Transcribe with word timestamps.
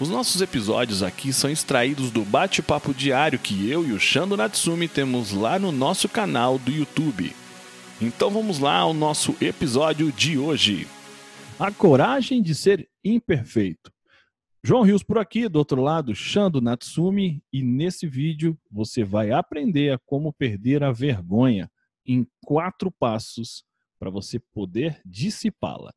Os 0.00 0.08
nossos 0.08 0.40
episódios 0.40 1.02
aqui 1.02 1.32
são 1.32 1.50
extraídos 1.50 2.12
do 2.12 2.24
bate-papo 2.24 2.94
diário 2.94 3.36
que 3.36 3.68
eu 3.68 3.84
e 3.84 3.90
o 3.90 3.98
Shando 3.98 4.36
Natsumi 4.36 4.86
temos 4.86 5.32
lá 5.32 5.58
no 5.58 5.72
nosso 5.72 6.08
canal 6.08 6.56
do 6.56 6.70
YouTube. 6.70 7.34
Então 8.00 8.30
vamos 8.30 8.60
lá 8.60 8.76
ao 8.76 8.94
nosso 8.94 9.36
episódio 9.40 10.12
de 10.12 10.38
hoje. 10.38 10.86
A 11.58 11.72
coragem 11.72 12.40
de 12.40 12.54
ser 12.54 12.88
imperfeito. 13.02 13.92
João 14.62 14.82
Rios 14.82 15.02
por 15.02 15.18
aqui, 15.18 15.48
do 15.48 15.58
outro 15.58 15.82
lado, 15.82 16.14
Shando 16.14 16.60
Natsumi, 16.60 17.42
e 17.52 17.60
nesse 17.60 18.06
vídeo 18.06 18.56
você 18.70 19.02
vai 19.02 19.32
aprender 19.32 19.92
a 19.92 19.98
como 19.98 20.32
perder 20.32 20.84
a 20.84 20.92
vergonha 20.92 21.68
em 22.06 22.24
quatro 22.44 22.88
passos 22.92 23.64
para 23.98 24.10
você 24.10 24.38
poder 24.38 25.00
dissipá-la. 25.04 25.92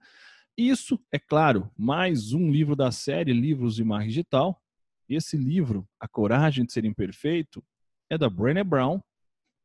Isso, 0.63 0.99
é 1.11 1.17
claro, 1.17 1.71
mais 1.75 2.33
um 2.33 2.51
livro 2.51 2.75
da 2.75 2.91
série 2.91 3.33
Livros 3.33 3.75
de 3.75 3.83
Mar 3.83 4.03
Digital. 4.05 4.61
Esse 5.09 5.35
livro, 5.35 5.89
A 5.99 6.07
Coragem 6.07 6.63
de 6.63 6.71
Ser 6.71 6.85
Imperfeito, 6.85 7.63
é 8.11 8.15
da 8.15 8.29
Brené 8.29 8.63
Brown. 8.63 9.01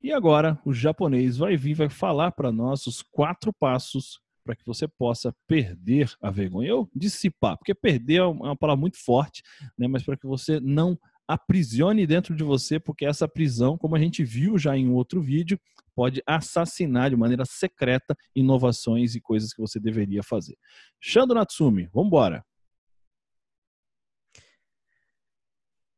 E 0.02 0.10
agora 0.10 0.58
o 0.64 0.72
japonês 0.72 1.36
vai 1.36 1.54
vir 1.54 1.74
vai 1.74 1.90
falar 1.90 2.32
para 2.32 2.50
nós 2.50 2.86
os 2.86 3.02
quatro 3.02 3.52
passos 3.52 4.18
para 4.42 4.56
que 4.56 4.64
você 4.64 4.88
possa 4.88 5.36
perder 5.46 6.10
a 6.18 6.30
vergonha. 6.30 6.70
Eu 6.70 6.88
dissipar, 6.96 7.58
porque 7.58 7.74
perder 7.74 8.20
é 8.20 8.24
uma 8.24 8.56
palavra 8.56 8.80
muito 8.80 8.96
forte, 8.96 9.42
né? 9.76 9.86
mas 9.86 10.02
para 10.02 10.16
que 10.16 10.26
você 10.26 10.60
não 10.60 10.98
aprisione 11.26 12.06
dentro 12.06 12.34
de 12.34 12.44
você, 12.44 12.78
porque 12.78 13.04
essa 13.04 13.26
prisão, 13.26 13.76
como 13.76 13.96
a 13.96 13.98
gente 13.98 14.22
viu 14.22 14.58
já 14.58 14.76
em 14.76 14.90
outro 14.90 15.20
vídeo, 15.20 15.58
pode 15.94 16.22
assassinar 16.26 17.10
de 17.10 17.16
maneira 17.16 17.44
secreta 17.44 18.16
inovações 18.34 19.14
e 19.14 19.20
coisas 19.20 19.52
que 19.52 19.60
você 19.60 19.80
deveria 19.80 20.22
fazer. 20.22 20.56
Shando 21.00 21.34
Natsumi, 21.34 21.88
vamos 21.92 22.08
embora. 22.08 22.44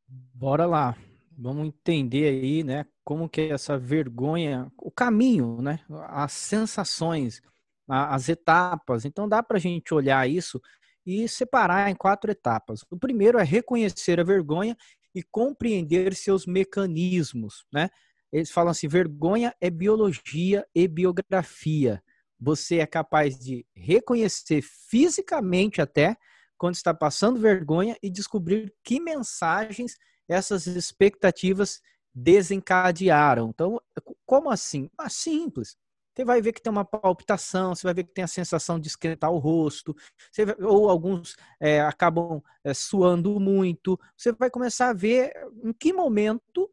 Bora 0.07 0.65
lá. 0.65 0.97
Vamos 1.41 1.67
entender 1.67 2.27
aí, 2.27 2.63
né, 2.65 2.85
como 3.01 3.29
que 3.29 3.41
essa 3.43 3.77
vergonha, 3.77 4.69
o 4.77 4.91
caminho, 4.91 5.61
né, 5.61 5.79
as 6.09 6.33
sensações, 6.33 7.41
as 7.87 8.27
etapas. 8.27 9.05
Então 9.05 9.27
dá 9.27 9.41
para 9.41 9.55
a 9.55 9.59
gente 9.59 9.93
olhar 9.93 10.29
isso 10.29 10.61
e 11.05 11.29
separar 11.29 11.89
em 11.89 11.95
quatro 11.95 12.29
etapas. 12.29 12.83
O 12.91 12.97
primeiro 12.97 13.39
é 13.39 13.43
reconhecer 13.43 14.19
a 14.19 14.23
vergonha 14.23 14.75
e 15.13 15.23
compreender 15.23 16.15
seus 16.15 16.45
mecanismos, 16.45 17.65
né? 17.71 17.89
Eles 18.31 18.51
falam 18.51 18.71
assim: 18.71 18.87
vergonha 18.87 19.55
é 19.59 19.69
biologia 19.69 20.65
e 20.73 20.87
biografia. 20.87 22.03
Você 22.39 22.77
é 22.77 22.85
capaz 22.85 23.37
de 23.37 23.65
reconhecer 23.75 24.61
fisicamente 24.61 25.81
até 25.81 26.15
quando 26.57 26.75
está 26.75 26.93
passando 26.93 27.39
vergonha 27.39 27.97
e 28.01 28.09
descobrir 28.09 28.73
que 28.83 28.99
mensagens 28.99 29.95
essas 30.27 30.67
expectativas 30.67 31.81
desencadearam. 32.13 33.49
Então, 33.49 33.81
como 34.25 34.49
assim? 34.49 34.89
Ah, 34.97 35.09
simples. 35.09 35.75
Você 36.19 36.25
vai 36.25 36.41
ver 36.41 36.51
que 36.51 36.61
tem 36.61 36.69
uma 36.69 36.83
palpitação, 36.83 37.73
você 37.73 37.87
vai 37.87 37.93
ver 37.93 38.03
que 38.03 38.11
tem 38.11 38.25
a 38.25 38.27
sensação 38.27 38.77
de 38.77 38.89
esquentar 38.89 39.31
o 39.31 39.37
rosto, 39.37 39.95
vai, 40.35 40.53
ou 40.67 40.89
alguns 40.89 41.37
é, 41.61 41.79
acabam 41.79 42.43
é, 42.61 42.73
suando 42.73 43.39
muito. 43.39 43.97
Você 44.17 44.33
vai 44.33 44.49
começar 44.49 44.89
a 44.89 44.93
ver 44.93 45.31
em 45.63 45.71
que 45.71 45.93
momento 45.93 46.69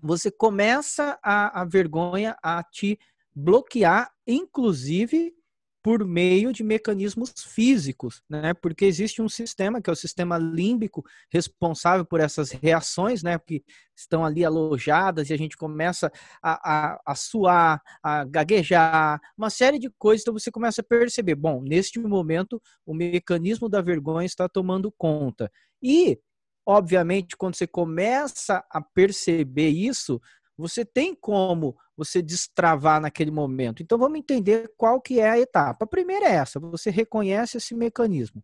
você 0.00 0.30
começa 0.30 1.18
a, 1.20 1.62
a 1.62 1.64
vergonha 1.64 2.36
a 2.40 2.62
te 2.62 2.96
bloquear, 3.34 4.14
inclusive 4.24 5.34
por 5.82 6.04
meio 6.04 6.52
de 6.52 6.62
mecanismos 6.62 7.32
físicos, 7.38 8.22
né? 8.28 8.52
Porque 8.52 8.84
existe 8.84 9.22
um 9.22 9.28
sistema 9.28 9.80
que 9.80 9.88
é 9.88 9.92
o 9.92 9.96
sistema 9.96 10.36
límbico 10.36 11.04
responsável 11.30 12.04
por 12.04 12.20
essas 12.20 12.50
reações, 12.50 13.22
né? 13.22 13.38
Que 13.38 13.64
estão 13.96 14.24
ali 14.24 14.44
alojadas 14.44 15.30
e 15.30 15.32
a 15.32 15.38
gente 15.38 15.56
começa 15.56 16.10
a, 16.42 16.92
a, 16.94 17.00
a 17.06 17.14
suar, 17.14 17.80
a 18.02 18.24
gaguejar, 18.24 19.20
uma 19.36 19.48
série 19.48 19.78
de 19.78 19.90
coisas. 19.98 20.22
Então 20.22 20.34
você 20.34 20.50
começa 20.50 20.82
a 20.82 20.84
perceber, 20.84 21.34
bom, 21.34 21.62
neste 21.62 21.98
momento 21.98 22.60
o 22.84 22.94
mecanismo 22.94 23.68
da 23.68 23.80
vergonha 23.80 24.26
está 24.26 24.48
tomando 24.48 24.92
conta. 24.92 25.50
E, 25.82 26.18
obviamente, 26.66 27.36
quando 27.36 27.56
você 27.56 27.66
começa 27.66 28.62
a 28.70 28.82
perceber 28.82 29.70
isso, 29.70 30.20
você 30.60 30.84
tem 30.84 31.14
como 31.14 31.76
você 31.96 32.22
destravar 32.22 33.00
naquele 33.00 33.30
momento. 33.30 33.82
Então 33.82 33.98
vamos 33.98 34.18
entender 34.18 34.72
qual 34.76 35.00
que 35.00 35.18
é 35.18 35.30
a 35.30 35.38
etapa. 35.38 35.84
A 35.84 35.88
primeira 35.88 36.26
é 36.26 36.34
essa, 36.34 36.60
você 36.60 36.90
reconhece 36.90 37.56
esse 37.56 37.74
mecanismo. 37.74 38.42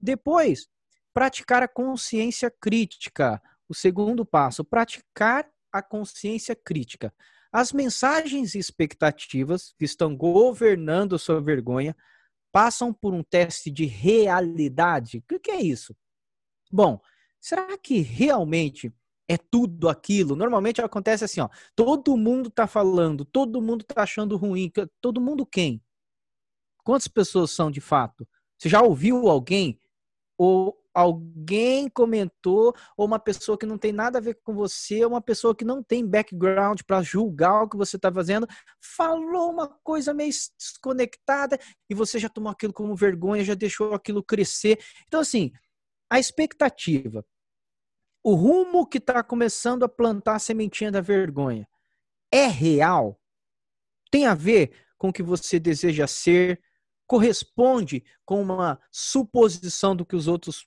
Depois, 0.00 0.68
praticar 1.12 1.62
a 1.62 1.68
consciência 1.68 2.50
crítica. 2.50 3.40
O 3.68 3.74
segundo 3.74 4.26
passo, 4.26 4.64
praticar 4.64 5.48
a 5.72 5.82
consciência 5.82 6.54
crítica. 6.54 7.12
As 7.50 7.72
mensagens 7.72 8.54
e 8.54 8.58
expectativas 8.58 9.72
que 9.78 9.84
estão 9.84 10.16
governando 10.16 11.14
a 11.14 11.18
sua 11.18 11.40
vergonha 11.40 11.96
passam 12.52 12.92
por 12.92 13.14
um 13.14 13.22
teste 13.22 13.70
de 13.70 13.84
realidade. 13.84 15.18
O 15.18 15.40
que 15.40 15.50
é 15.50 15.60
isso? 15.60 15.96
Bom, 16.70 17.00
será 17.40 17.78
que 17.78 18.00
realmente 18.00 18.92
é 19.28 19.36
tudo 19.36 19.88
aquilo. 19.88 20.36
Normalmente 20.36 20.80
acontece 20.80 21.24
assim, 21.24 21.40
ó, 21.40 21.48
todo 21.74 22.16
mundo 22.16 22.50
tá 22.50 22.66
falando, 22.66 23.24
todo 23.24 23.62
mundo 23.62 23.84
tá 23.84 24.02
achando 24.02 24.36
ruim, 24.36 24.70
todo 25.00 25.20
mundo 25.20 25.46
quem? 25.46 25.82
Quantas 26.84 27.08
pessoas 27.08 27.50
são 27.50 27.70
de 27.70 27.80
fato? 27.80 28.26
Você 28.58 28.68
já 28.68 28.82
ouviu 28.82 29.28
alguém 29.28 29.80
ou 30.36 30.78
alguém 30.92 31.88
comentou 31.88 32.74
ou 32.96 33.06
uma 33.06 33.18
pessoa 33.18 33.58
que 33.58 33.66
não 33.66 33.76
tem 33.76 33.92
nada 33.92 34.18
a 34.18 34.20
ver 34.20 34.38
com 34.44 34.54
você, 34.54 35.04
uma 35.04 35.20
pessoa 35.20 35.54
que 35.54 35.64
não 35.64 35.82
tem 35.82 36.06
background 36.06 36.82
para 36.86 37.02
julgar 37.02 37.64
o 37.64 37.68
que 37.68 37.76
você 37.76 37.96
está 37.96 38.12
fazendo, 38.12 38.46
falou 38.80 39.50
uma 39.50 39.68
coisa 39.82 40.14
meio 40.14 40.30
desconectada 40.56 41.58
e 41.90 41.94
você 41.94 42.18
já 42.18 42.28
tomou 42.28 42.52
aquilo 42.52 42.72
como 42.72 42.94
vergonha, 42.94 43.44
já 43.44 43.54
deixou 43.54 43.92
aquilo 43.92 44.22
crescer. 44.22 44.78
Então 45.08 45.20
assim, 45.20 45.50
a 46.08 46.20
expectativa 46.20 47.24
o 48.24 48.34
rumo 48.34 48.86
que 48.86 48.96
está 48.96 49.22
começando 49.22 49.84
a 49.84 49.88
plantar 49.88 50.36
a 50.36 50.38
sementinha 50.38 50.90
da 50.90 51.02
vergonha 51.02 51.68
é 52.32 52.46
real? 52.46 53.20
Tem 54.10 54.26
a 54.26 54.34
ver 54.34 54.72
com 54.96 55.08
o 55.10 55.12
que 55.12 55.22
você 55.22 55.60
deseja 55.60 56.06
ser? 56.06 56.60
Corresponde 57.06 58.02
com 58.24 58.42
uma 58.42 58.80
suposição 58.90 59.94
do 59.94 60.06
que 60.06 60.16
os 60.16 60.26
outros 60.26 60.66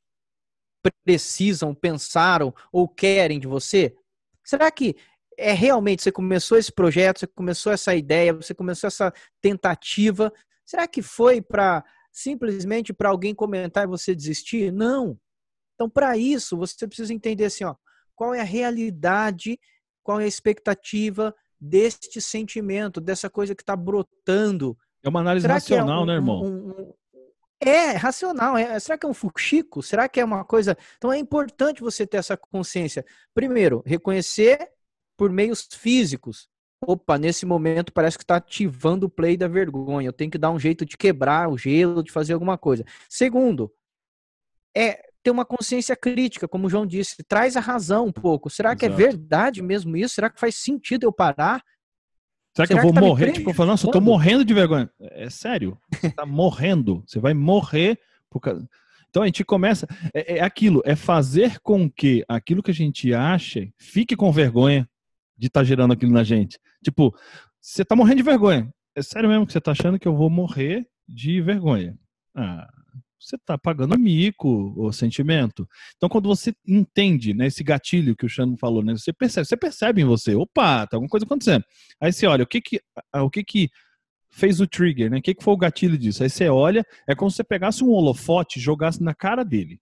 precisam, 1.04 1.74
pensaram 1.74 2.54
ou 2.72 2.88
querem 2.88 3.40
de 3.40 3.48
você? 3.48 3.96
Será 4.46 4.70
que 4.70 4.96
é 5.36 5.52
realmente 5.52 6.04
você 6.04 6.12
começou 6.12 6.58
esse 6.58 6.72
projeto, 6.72 7.20
você 7.20 7.28
começou 7.28 7.72
essa 7.74 7.96
ideia, 7.96 8.34
você 8.34 8.54
começou 8.54 8.88
essa 8.88 9.12
tentativa? 9.42 10.32
Será 10.64 10.88
que 10.88 11.02
foi 11.02 11.42
para 11.42 11.84
simplesmente 12.12 12.94
para 12.94 13.10
alguém 13.10 13.34
comentar 13.34 13.84
e 13.84 13.88
você 13.88 14.14
desistir? 14.14 14.72
Não. 14.72 15.20
Então, 15.78 15.88
para 15.88 16.18
isso, 16.18 16.58
você 16.58 16.88
precisa 16.88 17.14
entender 17.14 17.46
assim, 17.46 17.64
ó, 17.64 17.76
qual 18.16 18.34
é 18.34 18.42
a 18.42 18.44
realidade, 18.44 19.60
qual 20.04 20.20
é 20.20 20.24
a 20.24 20.28
expectativa 20.28 21.34
deste 21.62 22.20
sentimento, 22.20 23.00
dessa 23.00 23.30
coisa 23.30 23.54
que 23.54 23.62
está 23.62 23.76
brotando. 23.76 24.76
É 25.04 25.10
uma 25.10 25.20
análise 25.20 25.44
será 25.44 25.54
é 25.54 25.58
racional, 25.58 26.00
é 26.00 26.04
um, 26.04 26.06
né, 26.08 26.14
irmão? 26.16 26.44
Um, 26.44 26.70
um, 26.70 26.94
é, 27.60 27.92
racional. 27.92 28.58
É, 28.58 28.80
será 28.80 28.98
que 28.98 29.06
é 29.06 29.10
um 29.10 29.14
fuxico? 29.14 29.84
Será 29.84 30.10
que 30.10 30.20
é 30.20 30.26
uma 30.26 30.44
coisa. 30.44 30.76
Então 30.98 31.14
é 31.14 31.18
importante 31.20 31.82
você 31.82 32.08
ter 32.08 32.18
essa 32.18 32.36
consciência. 32.36 33.06
Primeiro, 33.36 33.84
reconhecer 33.86 34.72
por 35.16 35.32
meios 35.32 35.68
físicos. 35.72 36.50
Opa, 36.80 37.18
nesse 37.18 37.46
momento 37.46 37.92
parece 37.92 38.18
que 38.18 38.24
está 38.24 38.36
ativando 38.36 39.08
o 39.08 39.10
play 39.10 39.36
da 39.38 39.48
vergonha. 39.48 40.08
Eu 40.08 40.14
tenho 40.14 40.30
que 40.30 40.38
dar 40.38 40.52
um 40.52 40.60
jeito 40.60 40.86
de 40.86 40.96
quebrar 40.96 41.50
o 41.50 41.58
gelo, 41.58 42.04
de 42.04 42.12
fazer 42.12 42.34
alguma 42.34 42.58
coisa. 42.58 42.86
Segundo, 43.10 43.72
é 44.76 45.07
ter 45.28 45.32
uma 45.32 45.44
consciência 45.44 45.94
crítica, 45.94 46.48
como 46.48 46.68
o 46.68 46.70
João 46.70 46.86
disse, 46.86 47.22
traz 47.28 47.58
a 47.58 47.60
razão 47.60 48.06
um 48.06 48.12
pouco. 48.14 48.50
Será 48.50 48.70
Exato. 48.70 48.80
que 48.80 48.86
é 48.86 48.90
verdade 48.90 49.62
mesmo 49.62 49.98
isso? 49.98 50.16
Será 50.16 50.30
que 50.30 50.40
faz 50.40 50.56
sentido 50.56 51.04
eu 51.04 51.12
parar? 51.12 51.62
Será, 52.56 52.66
Será 52.66 52.68
que 52.68 52.74
eu 52.74 52.82
vou 52.82 52.94
que 52.94 53.00
tá 53.00 53.06
morrer? 53.06 53.32
Tipo, 53.34 53.50
eu 53.50 53.54
falo, 53.54 53.72
nossa, 53.72 53.86
eu 53.86 53.92
tô 53.92 54.00
morrendo 54.00 54.46
de 54.46 54.54
vergonha. 54.54 54.90
É 55.02 55.30
sério. 55.30 55.78
Você 55.94 56.10
tá 56.12 56.26
morrendo. 56.26 57.04
Você 57.06 57.20
vai 57.20 57.34
morrer 57.34 58.00
por 58.30 58.40
causa. 58.40 58.66
Então 59.10 59.22
a 59.22 59.26
gente 59.26 59.44
começa. 59.44 59.86
É, 60.14 60.38
é, 60.38 60.42
aquilo, 60.42 60.82
é 60.86 60.96
fazer 60.96 61.60
com 61.60 61.92
que 61.92 62.24
aquilo 62.26 62.64
que 62.64 62.72
a 62.72 62.74
gente 62.74 63.14
acha 63.14 63.68
fique 63.78 64.16
com 64.16 64.32
vergonha. 64.32 64.90
de 65.38 65.48
estar 65.48 65.60
tá 65.60 65.64
gerando 65.66 65.92
aquilo 65.92 66.14
na 66.14 66.24
gente. 66.24 66.58
Tipo, 66.82 67.14
você 67.60 67.84
tá 67.84 67.98
morrendo 67.98 68.18
de 68.18 68.24
vergonha. 68.24 68.74
É 68.96 69.02
sério 69.02 69.28
mesmo 69.28 69.46
que 69.46 69.52
você 69.52 69.60
tá 69.60 69.72
achando 69.72 70.00
que 70.00 70.08
eu 70.08 70.16
vou 70.16 70.30
morrer 70.30 70.88
de 71.06 71.42
vergonha? 71.42 72.00
Ah, 72.34 72.66
você 73.20 73.38
tá 73.46 73.58
pagando 73.58 73.98
mico, 73.98 74.74
o 74.78 74.92
sentimento. 74.92 75.68
Então, 75.96 76.08
quando 76.08 76.28
você 76.28 76.54
entende, 76.68 77.34
né, 77.34 77.48
esse 77.48 77.64
gatilho 77.64 78.16
que 78.16 78.26
o 78.26 78.30
Xano 78.30 78.58
falou, 78.58 78.84
né, 78.84 78.94
você 78.96 79.12
percebe, 79.12 79.48
você 79.48 79.58
percebe 79.58 80.02
em 80.02 80.06
você, 80.06 80.36
opa, 80.36 80.88
tá 80.88 80.98
alguma 80.98 81.10
coisa 81.10 81.26
acontecendo. 81.26 81.64
Aí 82.00 82.14
você 82.14 82.28
olha, 82.28 82.44
o 82.44 82.48
que 82.48 82.62
que, 82.62 82.82
o 83.16 83.30
que 83.30 83.44
que 83.44 83.70
fez 84.30 84.62
o 84.62 84.68
trigger, 84.68 85.10
né? 85.10 85.18
O 85.18 85.22
que, 85.22 85.34
que 85.34 85.44
foi 85.44 85.54
o 85.54 85.58
gatilho 85.58 85.98
disso? 85.98 86.22
Aí 86.24 86.30
você 86.30 86.48
olha, 86.50 86.86
é 87.08 87.16
como 87.16 87.32
se 87.32 87.38
você 87.38 87.44
pegasse 87.44 87.84
um 87.84 87.90
holofote 87.90 88.60
e 88.60 88.62
jogasse 88.62 89.02
na 89.02 89.16
cara 89.16 89.44
dele. 89.44 89.80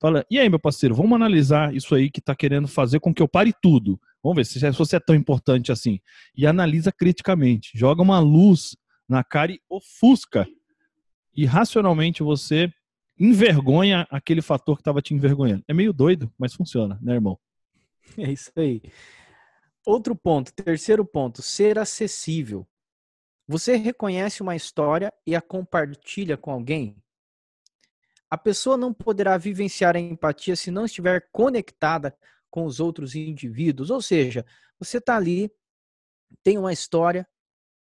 Fala, 0.00 0.24
e 0.30 0.38
aí, 0.38 0.48
meu 0.48 0.58
parceiro, 0.58 0.94
vamos 0.94 1.12
analisar 1.12 1.74
isso 1.74 1.94
aí 1.94 2.10
que 2.10 2.22
tá 2.22 2.34
querendo 2.34 2.66
fazer 2.66 3.00
com 3.00 3.12
que 3.12 3.20
eu 3.20 3.28
pare 3.28 3.52
tudo. 3.60 4.00
Vamos 4.22 4.36
ver 4.36 4.44
se 4.46 4.58
você 4.72 4.96
é 4.96 5.00
tão 5.00 5.14
importante 5.14 5.70
assim. 5.72 5.98
E 6.34 6.46
analisa 6.46 6.90
criticamente. 6.90 7.70
Joga 7.74 8.00
uma 8.00 8.18
luz 8.18 8.76
na 9.08 9.22
cara 9.22 9.52
e 9.52 9.60
ofusca. 9.68 10.46
E 11.34 11.46
racionalmente 11.46 12.22
você 12.22 12.72
envergonha 13.18 14.06
aquele 14.10 14.40
fator 14.40 14.76
que 14.76 14.80
estava 14.80 15.02
te 15.02 15.14
envergonhando. 15.14 15.62
É 15.68 15.74
meio 15.74 15.92
doido, 15.92 16.32
mas 16.38 16.54
funciona, 16.54 16.98
né, 17.02 17.14
irmão? 17.14 17.38
É 18.16 18.32
isso 18.32 18.50
aí. 18.56 18.82
Outro 19.86 20.16
ponto, 20.16 20.52
terceiro 20.52 21.04
ponto, 21.04 21.42
ser 21.42 21.78
acessível. 21.78 22.66
Você 23.46 23.76
reconhece 23.76 24.42
uma 24.42 24.56
história 24.56 25.12
e 25.26 25.34
a 25.34 25.40
compartilha 25.40 26.36
com 26.36 26.50
alguém? 26.50 26.96
A 28.30 28.38
pessoa 28.38 28.76
não 28.76 28.94
poderá 28.94 29.36
vivenciar 29.36 29.96
a 29.96 30.00
empatia 30.00 30.54
se 30.54 30.70
não 30.70 30.84
estiver 30.84 31.28
conectada 31.32 32.16
com 32.48 32.64
os 32.64 32.78
outros 32.78 33.14
indivíduos. 33.14 33.90
Ou 33.90 34.00
seja, 34.00 34.46
você 34.78 34.98
está 34.98 35.16
ali, 35.16 35.50
tem 36.42 36.56
uma 36.56 36.72
história, 36.72 37.26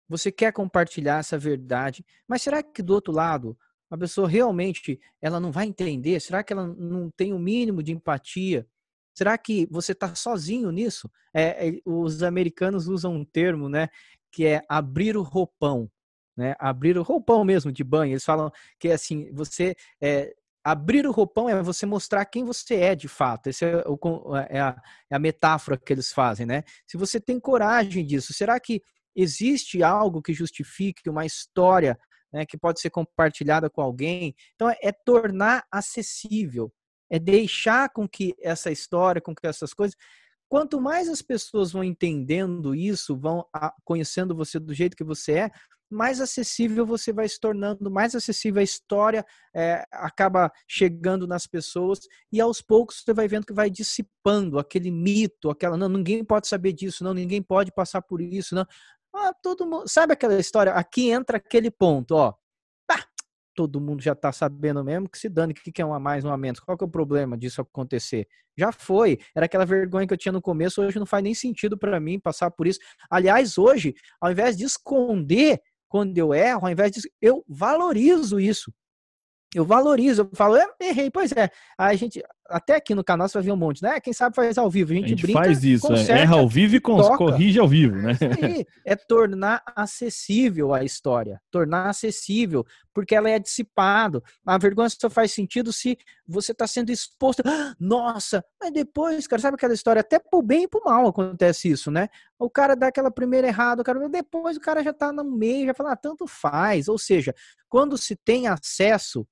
você 0.08 0.30
quer 0.30 0.52
compartilhar 0.52 1.18
essa 1.18 1.38
verdade, 1.38 2.04
mas 2.28 2.42
será 2.42 2.62
que 2.62 2.82
do 2.82 2.92
outro 2.94 3.12
lado 3.12 3.56
a 3.90 3.96
pessoa 3.96 4.28
realmente 4.28 5.00
ela 5.20 5.38
não 5.38 5.52
vai 5.52 5.66
entender? 5.66 6.20
Será 6.20 6.42
que 6.42 6.52
ela 6.52 6.66
não 6.66 7.10
tem 7.10 7.32
o 7.32 7.38
mínimo 7.38 7.82
de 7.82 7.92
empatia? 7.92 8.66
Será 9.14 9.38
que 9.38 9.66
você 9.70 9.92
está 9.92 10.14
sozinho 10.14 10.70
nisso? 10.70 11.10
É, 11.32 11.68
é, 11.68 11.80
os 11.84 12.22
americanos 12.22 12.88
usam 12.88 13.14
um 13.14 13.24
termo, 13.24 13.68
né, 13.68 13.88
que 14.32 14.44
é 14.44 14.62
abrir 14.68 15.16
o 15.16 15.22
roupão, 15.22 15.88
né? 16.36 16.56
Abrir 16.58 16.98
o 16.98 17.02
roupão 17.02 17.44
mesmo 17.44 17.70
de 17.70 17.84
banho. 17.84 18.12
Eles 18.12 18.24
falam 18.24 18.50
que 18.78 18.90
assim, 18.90 19.30
você 19.32 19.76
é, 20.00 20.34
abrir 20.64 21.06
o 21.06 21.12
roupão 21.12 21.48
é 21.48 21.62
você 21.62 21.86
mostrar 21.86 22.24
quem 22.24 22.44
você 22.44 22.76
é 22.76 22.94
de 22.94 23.06
fato. 23.06 23.48
Essa 23.48 23.66
é, 23.66 23.84
é, 24.48 24.58
é 25.10 25.14
a 25.14 25.18
metáfora 25.18 25.76
que 25.76 25.92
eles 25.92 26.12
fazem, 26.12 26.46
né? 26.46 26.64
Se 26.86 26.96
você 26.96 27.20
tem 27.20 27.38
coragem 27.38 28.04
disso, 28.04 28.32
será 28.32 28.58
que 28.58 28.82
existe 29.14 29.82
algo 29.82 30.22
que 30.22 30.32
justifique 30.32 31.08
uma 31.08 31.26
história 31.26 31.98
né, 32.32 32.44
que 32.44 32.58
pode 32.58 32.80
ser 32.80 32.90
compartilhada 32.90 33.70
com 33.70 33.80
alguém? 33.80 34.34
Então, 34.54 34.68
é, 34.68 34.76
é 34.82 34.92
tornar 34.92 35.64
acessível, 35.70 36.72
é 37.10 37.18
deixar 37.18 37.88
com 37.90 38.08
que 38.08 38.34
essa 38.40 38.70
história, 38.70 39.20
com 39.20 39.34
que 39.34 39.46
essas 39.46 39.72
coisas 39.72 39.96
Quanto 40.46 40.80
mais 40.80 41.08
as 41.08 41.20
pessoas 41.20 41.72
vão 41.72 41.82
entendendo 41.82 42.76
isso, 42.76 43.16
vão 43.16 43.44
conhecendo 43.82 44.36
você 44.36 44.60
do 44.60 44.72
jeito 44.72 44.96
que 44.96 45.02
você 45.02 45.32
é, 45.32 45.50
mais 45.90 46.20
acessível 46.20 46.86
você 46.86 47.12
vai 47.12 47.28
se 47.28 47.38
tornando, 47.38 47.90
mais 47.90 48.14
acessível 48.14 48.60
a 48.60 48.64
história 48.64 49.24
é, 49.54 49.84
acaba 49.92 50.52
chegando 50.68 51.26
nas 51.26 51.46
pessoas 51.46 52.00
e 52.32 52.40
aos 52.40 52.60
poucos 52.60 53.02
você 53.04 53.12
vai 53.12 53.28
vendo 53.28 53.46
que 53.46 53.52
vai 53.52 53.70
dissipando 53.70 54.58
aquele 54.58 54.90
mito, 54.90 55.50
aquela 55.50 55.76
não 55.76 55.88
ninguém 55.88 56.24
pode 56.24 56.48
saber 56.48 56.72
disso, 56.72 57.04
não 57.04 57.14
ninguém 57.14 57.42
pode 57.42 57.72
passar 57.72 58.02
por 58.02 58.20
isso, 58.20 58.54
não. 58.54 58.66
Ah, 59.14 59.32
todo 59.42 59.66
mundo 59.66 59.88
sabe 59.88 60.12
aquela 60.12 60.38
história? 60.38 60.72
Aqui 60.72 61.10
entra 61.10 61.36
aquele 61.36 61.70
ponto, 61.70 62.12
ó 62.16 62.34
todo 63.54 63.80
mundo 63.80 64.02
já 64.02 64.12
está 64.12 64.32
sabendo 64.32 64.82
mesmo 64.84 65.08
que 65.08 65.18
se 65.18 65.28
dane, 65.28 65.52
o 65.52 65.54
que, 65.54 65.72
que 65.72 65.80
é 65.80 65.86
um 65.86 65.94
a 65.94 66.00
mais, 66.00 66.24
um 66.24 66.30
a 66.30 66.36
menos. 66.36 66.60
Qual 66.60 66.76
que 66.76 66.84
é 66.84 66.86
o 66.86 66.90
problema 66.90 67.38
disso 67.38 67.60
acontecer? 67.60 68.26
Já 68.58 68.72
foi. 68.72 69.18
Era 69.34 69.46
aquela 69.46 69.64
vergonha 69.64 70.06
que 70.06 70.12
eu 70.12 70.18
tinha 70.18 70.32
no 70.32 70.42
começo, 70.42 70.82
hoje 70.82 70.98
não 70.98 71.06
faz 71.06 71.22
nem 71.22 71.34
sentido 71.34 71.78
para 71.78 71.98
mim 72.00 72.18
passar 72.18 72.50
por 72.50 72.66
isso. 72.66 72.80
Aliás, 73.08 73.56
hoje, 73.56 73.94
ao 74.20 74.30
invés 74.30 74.56
de 74.56 74.64
esconder 74.64 75.60
quando 75.88 76.18
eu 76.18 76.34
erro, 76.34 76.66
ao 76.66 76.72
invés 76.72 76.90
de. 76.90 77.00
Eu 77.22 77.44
valorizo 77.48 78.40
isso. 78.40 78.72
Eu 79.54 79.64
valorizo, 79.64 80.22
eu 80.22 80.30
falo, 80.36 80.56
eu 80.56 80.68
errei, 80.80 81.08
pois 81.12 81.30
é. 81.30 81.48
A 81.78 81.94
gente, 81.94 82.20
até 82.48 82.76
aqui 82.76 82.94
no 82.94 83.02
canal 83.02 83.28
você 83.28 83.38
vai 83.38 83.44
ver 83.44 83.52
um 83.52 83.56
monte, 83.56 83.82
né? 83.82 83.98
Quem 84.00 84.12
sabe 84.12 84.36
faz 84.36 84.58
ao 84.58 84.70
vivo. 84.70 84.92
A 84.92 84.96
gente, 84.96 85.04
a 85.06 85.08
gente 85.08 85.22
brinca, 85.22 85.44
faz 85.44 85.64
isso, 85.64 85.92
é. 85.92 86.20
erra 86.20 86.36
ao 86.36 86.48
vivo 86.48 86.76
e 86.76 86.80
corrige 86.80 87.58
ao 87.58 87.68
vivo, 87.68 87.96
né? 87.96 88.12
É 88.84 88.94
tornar 88.94 89.62
acessível 89.74 90.74
a 90.74 90.84
história, 90.84 91.40
tornar 91.50 91.88
acessível, 91.88 92.64
porque 92.92 93.14
ela 93.14 93.30
é 93.30 93.38
dissipado. 93.38 94.22
A 94.44 94.58
vergonha 94.58 94.88
só 94.90 95.08
faz 95.08 95.32
sentido 95.32 95.72
se 95.72 95.96
você 96.26 96.52
está 96.52 96.66
sendo 96.66 96.90
exposto. 96.90 97.42
Nossa, 97.80 98.44
mas 98.60 98.72
depois, 98.72 99.26
cara, 99.26 99.40
sabe 99.40 99.54
aquela 99.54 99.74
história? 99.74 100.00
Até 100.00 100.18
pro 100.18 100.42
bem 100.42 100.64
e 100.64 100.68
pro 100.68 100.84
mal 100.84 101.06
acontece 101.06 101.70
isso, 101.70 101.90
né? 101.90 102.08
O 102.38 102.50
cara 102.50 102.76
dá 102.76 102.88
aquela 102.88 103.10
primeira 103.10 103.46
errada, 103.46 103.80
o 103.82 103.84
cara, 103.84 104.06
depois 104.08 104.56
o 104.56 104.60
cara 104.60 104.82
já 104.82 104.90
está 104.90 105.12
no 105.12 105.24
meio, 105.24 105.66
já 105.66 105.74
fala, 105.74 105.92
ah, 105.92 105.96
tanto 105.96 106.26
faz. 106.26 106.88
Ou 106.88 106.98
seja, 106.98 107.34
quando 107.68 107.96
se 107.96 108.14
tem 108.16 108.46
acesso 108.46 109.26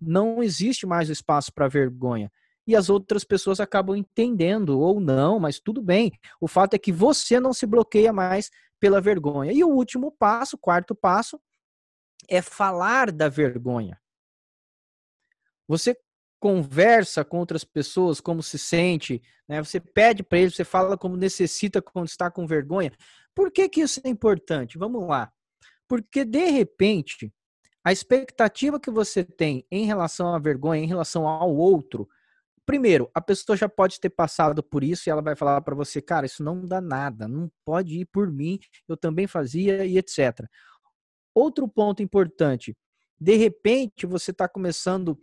não 0.00 0.42
existe 0.42 0.86
mais 0.86 1.08
espaço 1.08 1.52
para 1.52 1.68
vergonha. 1.68 2.30
E 2.68 2.76
as 2.76 2.90
outras 2.90 3.24
pessoas 3.24 3.60
acabam 3.60 3.96
entendendo 3.96 4.78
ou 4.78 5.00
não, 5.00 5.40
mas 5.40 5.58
tudo 5.58 5.80
bem. 5.80 6.12
O 6.38 6.46
fato 6.46 6.74
é 6.74 6.78
que 6.78 6.92
você 6.92 7.40
não 7.40 7.54
se 7.54 7.64
bloqueia 7.66 8.12
mais 8.12 8.50
pela 8.78 9.00
vergonha. 9.00 9.50
E 9.52 9.64
o 9.64 9.68
último 9.68 10.12
passo, 10.12 10.58
quarto 10.58 10.94
passo, 10.94 11.40
é 12.28 12.42
falar 12.42 13.10
da 13.10 13.26
vergonha. 13.26 13.98
Você 15.66 15.96
conversa 16.38 17.24
com 17.24 17.38
outras 17.38 17.64
pessoas, 17.64 18.20
como 18.20 18.42
se 18.42 18.58
sente, 18.58 19.22
né? 19.48 19.64
Você 19.64 19.80
pede 19.80 20.22
para 20.22 20.38
eles, 20.38 20.54
você 20.54 20.64
fala 20.64 20.96
como 20.96 21.16
necessita 21.16 21.80
quando 21.80 22.06
está 22.06 22.30
com 22.30 22.46
vergonha. 22.46 22.92
Por 23.34 23.50
que, 23.50 23.66
que 23.66 23.80
isso 23.80 23.98
é 24.04 24.10
importante? 24.10 24.76
Vamos 24.76 25.08
lá. 25.08 25.32
Porque 25.88 26.22
de 26.22 26.44
repente 26.50 27.32
a 27.82 27.92
expectativa 27.92 28.78
que 28.78 28.90
você 28.90 29.24
tem 29.24 29.66
em 29.70 29.86
relação 29.86 30.34
à 30.34 30.38
vergonha, 30.38 30.82
em 30.82 30.86
relação 30.86 31.26
ao 31.26 31.54
outro, 31.56 32.06
primeiro, 32.68 33.10
a 33.14 33.20
pessoa 33.22 33.56
já 33.56 33.66
pode 33.66 33.98
ter 33.98 34.10
passado 34.10 34.62
por 34.62 34.84
isso 34.84 35.08
e 35.08 35.10
ela 35.10 35.22
vai 35.22 35.34
falar 35.34 35.58
para 35.62 35.74
você, 35.74 36.02
cara, 36.02 36.26
isso 36.26 36.44
não 36.44 36.66
dá 36.66 36.82
nada, 36.82 37.26
não 37.26 37.50
pode 37.64 37.98
ir 37.98 38.04
por 38.04 38.30
mim, 38.30 38.58
eu 38.86 38.94
também 38.94 39.26
fazia 39.26 39.86
e 39.86 39.96
etc. 39.96 40.46
Outro 41.34 41.66
ponto 41.66 42.02
importante, 42.02 42.76
de 43.18 43.36
repente 43.36 44.04
você 44.04 44.32
está 44.32 44.46
começando 44.46 45.18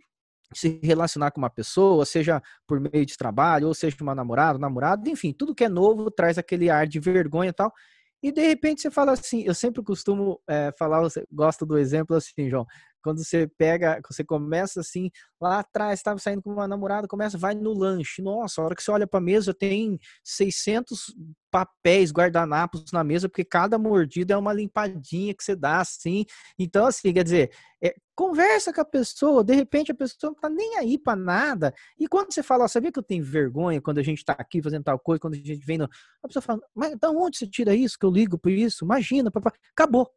a 0.50 0.56
se 0.56 0.80
relacionar 0.82 1.30
com 1.30 1.38
uma 1.38 1.48
pessoa, 1.48 2.04
seja 2.04 2.42
por 2.66 2.80
meio 2.80 3.06
de 3.06 3.16
trabalho, 3.16 3.68
ou 3.68 3.74
seja 3.74 3.96
uma 4.00 4.14
namorada, 4.14 4.58
namorado, 4.58 5.08
enfim, 5.08 5.32
tudo 5.32 5.54
que 5.54 5.62
é 5.62 5.68
novo 5.68 6.10
traz 6.10 6.38
aquele 6.38 6.68
ar 6.68 6.88
de 6.88 6.98
vergonha 6.98 7.50
e 7.50 7.52
tal. 7.52 7.72
E 8.20 8.32
de 8.32 8.44
repente 8.44 8.82
você 8.82 8.90
fala 8.90 9.12
assim, 9.12 9.44
eu 9.44 9.54
sempre 9.54 9.84
costumo 9.84 10.40
é, 10.48 10.72
falar, 10.76 11.06
gosto 11.30 11.64
do 11.64 11.78
exemplo 11.78 12.16
assim, 12.16 12.50
João, 12.50 12.66
quando 13.06 13.22
você 13.22 13.46
pega, 13.56 14.00
você 14.10 14.24
começa 14.24 14.80
assim, 14.80 15.12
lá 15.40 15.60
atrás, 15.60 16.00
estava 16.00 16.18
saindo 16.18 16.42
com 16.42 16.50
uma 16.50 16.66
namorada, 16.66 17.06
começa, 17.06 17.38
vai 17.38 17.54
no 17.54 17.72
lanche. 17.72 18.20
Nossa, 18.20 18.60
a 18.60 18.64
hora 18.64 18.74
que 18.74 18.82
você 18.82 18.90
olha 18.90 19.06
para 19.06 19.18
a 19.18 19.22
mesa, 19.22 19.54
tem 19.54 19.96
600 20.24 21.14
papéis, 21.48 22.10
guardanapos 22.10 22.90
na 22.92 23.04
mesa, 23.04 23.28
porque 23.28 23.44
cada 23.44 23.78
mordida 23.78 24.34
é 24.34 24.36
uma 24.36 24.52
limpadinha 24.52 25.32
que 25.34 25.44
você 25.44 25.54
dá 25.54 25.80
assim. 25.80 26.24
Então, 26.58 26.84
assim, 26.84 27.12
quer 27.12 27.22
dizer, 27.22 27.52
é, 27.80 27.94
conversa 28.16 28.72
com 28.72 28.80
a 28.80 28.84
pessoa, 28.84 29.44
de 29.44 29.54
repente 29.54 29.92
a 29.92 29.94
pessoa 29.94 30.32
não 30.32 30.34
tá 30.34 30.50
nem 30.50 30.78
aí 30.78 30.98
para 30.98 31.14
nada. 31.14 31.72
E 31.96 32.08
quando 32.08 32.34
você 32.34 32.42
fala, 32.42 32.66
sabia 32.66 32.90
que 32.90 32.98
eu 32.98 33.04
tenho 33.04 33.24
vergonha 33.24 33.80
quando 33.80 33.98
a 33.98 34.02
gente 34.02 34.24
tá 34.24 34.34
aqui 34.36 34.60
fazendo 34.60 34.82
tal 34.82 34.98
coisa, 34.98 35.20
quando 35.20 35.34
a 35.34 35.36
gente 35.36 35.64
vem 35.64 35.78
no... 35.78 35.84
A 36.24 36.26
pessoa 36.26 36.42
fala, 36.42 36.60
mas 36.74 36.98
da 36.98 37.08
onde 37.10 37.38
você 37.38 37.46
tira 37.46 37.72
isso 37.72 37.96
que 37.96 38.04
eu 38.04 38.10
ligo 38.10 38.36
por 38.36 38.50
isso? 38.50 38.84
Imagina, 38.84 39.30
papai. 39.30 39.52
Acabou. 39.70 40.10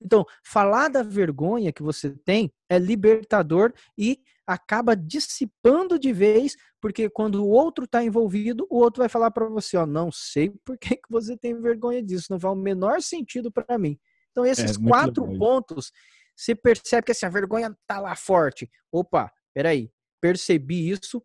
Então, 0.00 0.24
falar 0.44 0.88
da 0.88 1.02
vergonha 1.02 1.72
que 1.72 1.82
você 1.82 2.10
tem 2.10 2.52
é 2.68 2.78
libertador 2.78 3.72
e 3.96 4.20
acaba 4.46 4.94
dissipando 4.94 5.98
de 5.98 6.12
vez, 6.12 6.56
porque 6.80 7.08
quando 7.08 7.44
o 7.44 7.48
outro 7.48 7.84
está 7.84 8.04
envolvido, 8.04 8.66
o 8.70 8.78
outro 8.78 9.00
vai 9.00 9.08
falar 9.08 9.30
para 9.30 9.46
você, 9.48 9.76
ó, 9.76 9.86
não 9.86 10.12
sei 10.12 10.50
por 10.64 10.76
que, 10.78 10.96
que 10.96 11.10
você 11.10 11.36
tem 11.36 11.58
vergonha 11.60 12.02
disso, 12.02 12.26
não 12.30 12.38
faz 12.38 12.52
o 12.54 12.60
menor 12.60 13.00
sentido 13.00 13.50
para 13.50 13.78
mim. 13.78 13.98
Então, 14.30 14.44
esses 14.44 14.76
é, 14.76 14.88
quatro 14.88 15.24
legal. 15.24 15.38
pontos, 15.38 15.92
você 16.36 16.54
percebe 16.54 17.06
que 17.06 17.12
assim, 17.12 17.26
a 17.26 17.30
vergonha 17.30 17.76
tá 17.86 18.00
lá 18.00 18.16
forte. 18.16 18.68
Opa, 18.90 19.32
peraí, 19.54 19.90
percebi 20.20 20.90
isso 20.90 21.22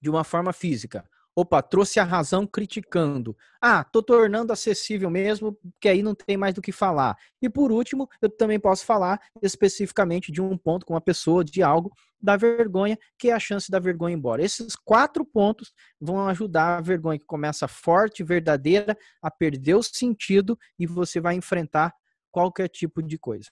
de 0.00 0.10
uma 0.10 0.24
forma 0.24 0.52
física. 0.52 1.08
Opa, 1.38 1.60
trouxe 1.60 2.00
a 2.00 2.04
razão 2.04 2.46
criticando. 2.46 3.36
Ah, 3.60 3.84
tô 3.84 4.02
tornando 4.02 4.54
acessível 4.54 5.10
mesmo, 5.10 5.54
que 5.78 5.86
aí 5.86 6.02
não 6.02 6.14
tem 6.14 6.34
mais 6.34 6.54
do 6.54 6.62
que 6.62 6.72
falar. 6.72 7.14
E 7.42 7.48
por 7.50 7.70
último, 7.70 8.08
eu 8.22 8.30
também 8.30 8.58
posso 8.58 8.86
falar 8.86 9.20
especificamente 9.42 10.32
de 10.32 10.40
um 10.40 10.56
ponto 10.56 10.86
com 10.86 10.94
uma 10.94 11.00
pessoa, 11.00 11.44
de 11.44 11.62
algo 11.62 11.92
da 12.18 12.38
vergonha, 12.38 12.98
que 13.18 13.28
é 13.28 13.34
a 13.34 13.38
chance 13.38 13.70
da 13.70 13.78
vergonha 13.78 14.14
embora. 14.14 14.42
Esses 14.42 14.74
quatro 14.74 15.26
pontos 15.26 15.74
vão 16.00 16.26
ajudar 16.26 16.78
a 16.78 16.80
vergonha 16.80 17.18
que 17.18 17.26
começa 17.26 17.68
forte, 17.68 18.24
verdadeira, 18.24 18.96
a 19.20 19.30
perder 19.30 19.74
o 19.74 19.82
sentido 19.82 20.58
e 20.78 20.86
você 20.86 21.20
vai 21.20 21.34
enfrentar 21.34 21.92
qualquer 22.32 22.68
tipo 22.68 23.02
de 23.02 23.18
coisa. 23.18 23.50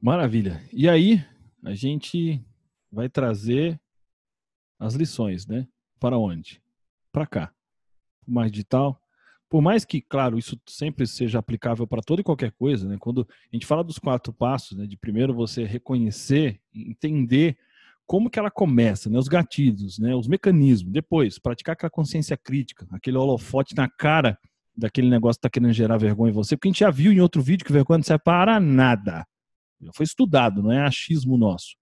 Maravilha. 0.00 0.60
E 0.72 0.88
aí, 0.88 1.24
a 1.64 1.72
gente 1.72 2.44
vai 2.90 3.08
trazer 3.08 3.80
as 4.82 4.94
lições, 4.94 5.46
né? 5.46 5.66
Para 6.00 6.18
onde? 6.18 6.60
Para 7.12 7.26
cá. 7.26 7.52
Mais 8.26 8.50
digital. 8.50 9.00
Por 9.48 9.62
mais 9.62 9.84
que, 9.84 10.00
claro, 10.00 10.38
isso 10.38 10.60
sempre 10.66 11.06
seja 11.06 11.38
aplicável 11.38 11.86
para 11.86 12.02
toda 12.02 12.20
e 12.20 12.24
qualquer 12.24 12.50
coisa, 12.52 12.88
né? 12.88 12.96
Quando 12.98 13.26
a 13.30 13.54
gente 13.54 13.66
fala 13.66 13.84
dos 13.84 13.98
quatro 13.98 14.32
passos, 14.32 14.76
né? 14.76 14.86
De 14.86 14.96
primeiro 14.96 15.32
você 15.32 15.64
reconhecer, 15.64 16.60
entender 16.74 17.56
como 18.06 18.28
que 18.28 18.38
ela 18.38 18.50
começa, 18.50 19.08
né? 19.08 19.18
Os 19.18 19.28
gatilhos, 19.28 19.98
né? 19.98 20.14
Os 20.16 20.26
mecanismos. 20.26 20.92
Depois, 20.92 21.38
praticar 21.38 21.74
aquela 21.74 21.90
consciência 21.90 22.36
crítica, 22.36 22.86
aquele 22.90 23.16
holofote 23.16 23.76
na 23.76 23.88
cara 23.88 24.36
daquele 24.76 25.08
negócio 25.08 25.38
que 25.38 25.46
está 25.46 25.50
querendo 25.50 25.72
gerar 25.72 25.96
vergonha 25.98 26.30
em 26.30 26.34
você, 26.34 26.56
porque 26.56 26.68
a 26.68 26.72
gente 26.72 26.80
já 26.80 26.90
viu 26.90 27.12
em 27.12 27.20
outro 27.20 27.42
vídeo 27.42 27.64
que 27.64 27.72
vergonha 27.72 27.98
não 27.98 28.04
serve 28.04 28.24
para 28.24 28.58
nada. 28.58 29.24
Já 29.80 29.92
foi 29.92 30.04
estudado, 30.04 30.62
não 30.62 30.72
é 30.72 30.80
achismo 30.80 31.36
nosso. 31.36 31.76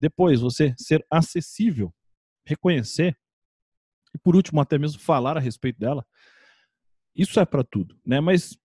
Depois, 0.00 0.40
você 0.40 0.74
ser 0.76 1.06
acessível 1.08 1.94
reconhecer 2.44 3.16
e 4.14 4.18
por 4.18 4.36
último 4.36 4.60
até 4.60 4.78
mesmo 4.78 5.00
falar 5.00 5.36
a 5.36 5.40
respeito 5.40 5.78
dela. 5.78 6.04
Isso 7.14 7.38
é 7.40 7.44
para 7.44 7.64
tudo, 7.64 7.96
né? 8.04 8.20
Mas 8.20 8.56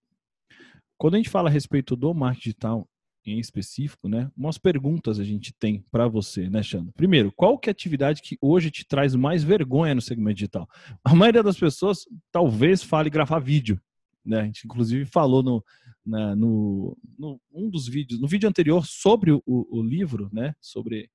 quando 0.97 1.15
a 1.15 1.17
gente 1.17 1.29
fala 1.29 1.49
a 1.49 1.51
respeito 1.51 1.95
do 1.95 2.13
marketing 2.13 2.49
digital 2.49 2.89
em 3.25 3.39
específico, 3.39 4.07
né? 4.07 4.31
Umas 4.37 4.57
perguntas 4.57 5.19
a 5.19 5.23
gente 5.23 5.53
tem 5.53 5.85
para 5.91 6.07
você, 6.07 6.49
né, 6.49 6.63
Xandro? 6.63 6.93
Primeiro, 6.93 7.31
qual 7.33 7.57
que 7.57 7.69
é 7.69 7.71
a 7.71 7.73
atividade 7.73 8.21
que 8.21 8.37
hoje 8.41 8.71
te 8.71 8.85
traz 8.85 9.15
mais 9.15 9.43
vergonha 9.43 9.93
no 9.93 10.01
segmento 10.01 10.35
digital? 10.35 10.67
A 11.03 11.13
maioria 11.13 11.43
das 11.43 11.57
pessoas 11.57 12.07
talvez 12.31 12.81
fale 12.81 13.09
gravar 13.09 13.39
vídeo, 13.39 13.79
né? 14.25 14.41
A 14.41 14.45
gente 14.45 14.65
inclusive 14.65 15.05
falou 15.05 15.43
no, 15.43 15.63
na, 16.05 16.35
no, 16.35 16.97
no 17.19 17.39
um 17.51 17.69
dos 17.69 17.87
vídeos, 17.87 18.19
no 18.19 18.27
vídeo 18.27 18.47
anterior 18.47 18.85
sobre 18.85 19.31
o, 19.31 19.41
o 19.45 19.83
livro, 19.83 20.29
né? 20.31 20.55
Sobre 20.61 21.09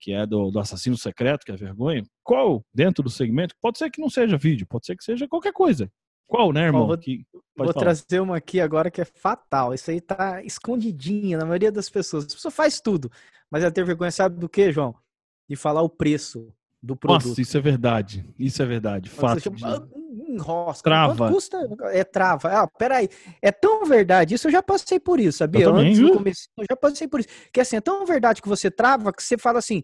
que 0.00 0.12
é 0.12 0.26
do, 0.26 0.50
do, 0.50 0.58
assassino 0.58 0.96
secreto, 0.96 1.44
que 1.44 1.52
é 1.52 1.56
vergonha, 1.56 2.02
qual 2.22 2.64
dentro 2.72 3.02
do 3.02 3.10
segmento? 3.10 3.54
Pode 3.60 3.78
ser 3.78 3.90
que 3.90 4.00
não 4.00 4.08
seja 4.08 4.36
vídeo, 4.36 4.66
pode 4.66 4.86
ser 4.86 4.96
que 4.96 5.04
seja 5.04 5.28
qualquer 5.28 5.52
coisa. 5.52 5.90
Qual, 6.26 6.52
né, 6.52 6.64
irmão? 6.64 6.86
vou, 6.86 6.98
que, 6.98 7.24
vou 7.56 7.72
trazer 7.72 8.20
uma 8.20 8.36
aqui 8.36 8.60
agora 8.60 8.90
que 8.90 9.00
é 9.00 9.04
fatal. 9.04 9.72
Isso 9.72 9.90
aí 9.90 10.00
tá 10.00 10.42
escondidinha 10.44 11.38
na 11.38 11.46
maioria 11.46 11.72
das 11.72 11.88
pessoas. 11.88 12.24
A 12.24 12.28
pessoa 12.28 12.52
faz 12.52 12.80
tudo, 12.80 13.10
mas 13.50 13.62
ela 13.62 13.72
tem 13.72 13.82
vergonha, 13.82 14.10
sabe 14.10 14.38
do 14.38 14.48
que, 14.48 14.70
João? 14.70 14.94
De 15.48 15.56
falar 15.56 15.80
o 15.80 15.88
preço 15.88 16.52
do 16.82 16.96
produto. 16.96 17.28
Nossa, 17.28 17.40
isso 17.40 17.56
é 17.56 17.60
verdade. 17.60 18.24
Isso 18.38 18.62
é 18.62 18.66
verdade. 18.66 19.10
Fato. 19.10 19.40
Chama, 19.40 19.56
de... 19.56 20.32
enrosca. 20.32 20.82
Trava. 20.82 21.16
Quanto 21.16 21.34
custa? 21.34 21.68
É 21.92 22.04
trava. 22.04 22.48
Ah, 22.48 22.66
peraí. 22.66 23.08
É 23.42 23.50
tão 23.50 23.84
verdade. 23.84 24.34
Isso 24.34 24.46
eu 24.46 24.52
já 24.52 24.62
passei 24.62 25.00
por 25.00 25.18
isso, 25.18 25.38
sabia? 25.38 25.64
Eu 25.64 25.72
também, 25.72 25.88
Antes 25.88 26.00
do 26.00 26.12
começo, 26.12 26.48
eu 26.56 26.64
já 26.70 26.76
passei 26.76 27.08
por 27.08 27.20
isso. 27.20 27.28
Que 27.52 27.60
assim, 27.60 27.76
é 27.76 27.80
tão 27.80 28.06
verdade 28.06 28.40
que 28.40 28.48
você 28.48 28.70
trava 28.70 29.12
que 29.12 29.22
você 29.22 29.36
fala 29.36 29.58
assim. 29.58 29.82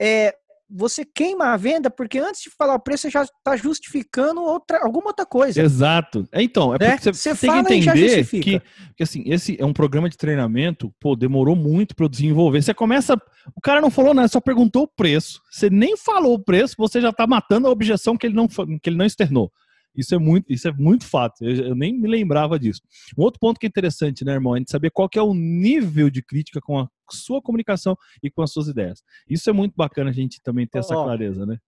É, 0.00 0.36
você 0.74 1.04
queima 1.04 1.52
a 1.52 1.56
venda 1.56 1.90
porque 1.90 2.18
antes 2.18 2.42
de 2.42 2.50
falar 2.50 2.74
o 2.74 2.80
preço 2.80 3.02
você 3.02 3.10
já 3.10 3.22
está 3.22 3.56
justificando 3.56 4.40
outra, 4.42 4.82
alguma 4.82 5.08
outra 5.08 5.26
coisa. 5.26 5.60
Exato. 5.60 6.26
Então, 6.32 6.74
é 6.74 6.78
né? 6.78 6.90
porque 6.92 7.12
você, 7.12 7.34
você 7.34 7.46
tem 7.46 7.62
que 7.64 7.74
entender 7.74 8.26
que, 8.26 8.62
que, 8.96 9.02
assim, 9.02 9.22
esse 9.26 9.56
é 9.60 9.66
um 9.66 9.72
programa 9.72 10.08
de 10.08 10.16
treinamento, 10.16 10.92
pô, 10.98 11.14
demorou 11.14 11.54
muito 11.54 11.94
para 11.94 12.06
eu 12.06 12.08
desenvolver. 12.08 12.62
Você 12.62 12.72
começa, 12.72 13.14
o 13.54 13.60
cara 13.60 13.80
não 13.80 13.90
falou 13.90 14.14
nada, 14.14 14.28
só 14.28 14.40
perguntou 14.40 14.84
o 14.84 14.88
preço. 14.88 15.40
Você 15.50 15.68
nem 15.68 15.96
falou 15.96 16.34
o 16.34 16.42
preço, 16.42 16.74
você 16.78 17.00
já 17.00 17.10
está 17.10 17.26
matando 17.26 17.66
a 17.66 17.70
objeção 17.70 18.16
que 18.16 18.26
ele 18.26 18.34
não 18.34 18.48
que 18.48 18.88
ele 18.88 18.96
não 18.96 19.06
externou. 19.06 19.52
Isso 19.94 20.14
é 20.14 20.18
muito, 20.18 20.50
isso 20.50 20.68
é 20.68 20.72
muito 20.72 21.06
fato. 21.06 21.44
Eu, 21.44 21.68
eu, 21.68 21.74
nem 21.74 21.92
me 21.98 22.08
lembrava 22.08 22.58
disso. 22.58 22.80
Um 23.16 23.22
outro 23.22 23.38
ponto 23.38 23.58
que 23.58 23.66
é 23.66 23.68
interessante, 23.68 24.24
né, 24.24 24.32
irmão, 24.32 24.54
é 24.54 24.56
a 24.56 24.58
gente 24.58 24.70
saber 24.70 24.90
qual 24.90 25.08
que 25.08 25.18
é 25.18 25.22
o 25.22 25.34
nível 25.34 26.10
de 26.10 26.22
crítica 26.22 26.60
com 26.60 26.78
a 26.78 26.88
sua 27.10 27.42
comunicação 27.42 27.96
e 28.22 28.30
com 28.30 28.42
as 28.42 28.52
suas 28.52 28.68
ideias. 28.68 29.02
Isso 29.28 29.50
é 29.50 29.52
muito 29.52 29.74
bacana 29.76 30.10
a 30.10 30.12
gente 30.14 30.40
também 30.42 30.66
ter 30.66 30.78
essa 30.78 30.94
clareza, 30.94 31.44
né? 31.44 31.58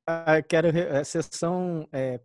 Quero 0.48 0.68
a 0.98 1.04
sessão 1.04 1.86
é, 1.92 2.18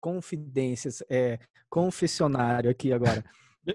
confidências, 0.00 1.02
é, 1.08 1.38
confessionário 1.70 2.70
aqui 2.70 2.92
agora. 2.92 3.24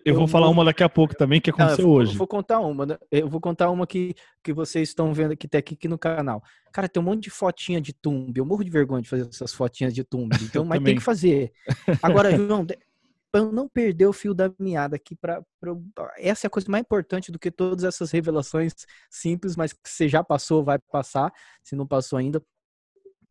Eu, 0.03 0.15
vou 0.15 0.27
falar 0.27 0.49
uma 0.49 0.65
daqui 0.65 0.83
a 0.83 0.89
pouco 0.89 1.15
também 1.15 1.39
que 1.39 1.49
aconteceu 1.49 1.85
não, 1.85 1.93
hoje. 1.93 2.17
Vou 2.17 2.27
contar 2.27 2.59
uma. 2.59 2.85
Né? 2.85 2.97
Eu 3.09 3.29
vou 3.29 3.39
contar 3.39 3.69
uma 3.69 3.87
que, 3.87 4.13
que 4.43 4.51
vocês 4.51 4.89
estão 4.89 5.13
vendo 5.13 5.31
aqui, 5.31 5.47
tá 5.47 5.59
aqui, 5.59 5.75
aqui 5.75 5.87
no 5.87 5.97
canal. 5.97 6.43
Cara, 6.73 6.89
tem 6.89 7.01
um 7.01 7.05
monte 7.05 7.23
de 7.23 7.29
fotinha 7.29 7.79
de 7.79 7.93
tumbi. 7.93 8.39
Eu 8.39 8.45
morro 8.45 8.65
de 8.65 8.69
vergonha 8.69 9.01
de 9.01 9.07
fazer 9.07 9.27
essas 9.29 9.53
fotinhas 9.53 9.93
de 9.93 10.03
tumbi. 10.03 10.37
Então, 10.43 10.65
mas 10.65 10.83
tem 10.83 10.95
que 10.95 11.01
fazer. 11.01 11.53
Agora, 12.01 12.35
João, 12.35 12.65
para 12.65 13.41
eu 13.41 13.51
não 13.51 13.67
perder 13.67 14.07
o 14.07 14.13
fio 14.13 14.33
da 14.33 14.51
meada 14.59 14.95
aqui, 14.95 15.15
pra, 15.15 15.41
pra, 15.59 15.75
essa 16.17 16.45
é 16.45 16.49
a 16.49 16.51
coisa 16.51 16.69
mais 16.69 16.81
importante 16.81 17.31
do 17.31 17.39
que 17.39 17.51
todas 17.51 17.83
essas 17.83 18.11
revelações 18.11 18.73
simples, 19.09 19.55
mas 19.55 19.73
que 19.73 19.79
você 19.89 20.07
já 20.07 20.23
passou, 20.23 20.63
vai 20.63 20.79
passar, 20.79 21.31
se 21.63 21.75
não 21.75 21.85
passou 21.85 22.19
ainda. 22.19 22.41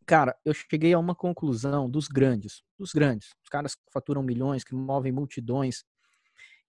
Cara, 0.06 0.36
eu 0.44 0.54
cheguei 0.54 0.92
a 0.92 0.98
uma 0.98 1.14
conclusão 1.14 1.90
dos 1.90 2.06
grandes, 2.06 2.62
dos 2.78 2.92
grandes, 2.92 3.30
os 3.42 3.48
caras 3.48 3.75
que 3.75 3.82
faturam 3.92 4.22
milhões, 4.22 4.62
que 4.62 4.75
movem 4.75 5.10
multidões, 5.10 5.84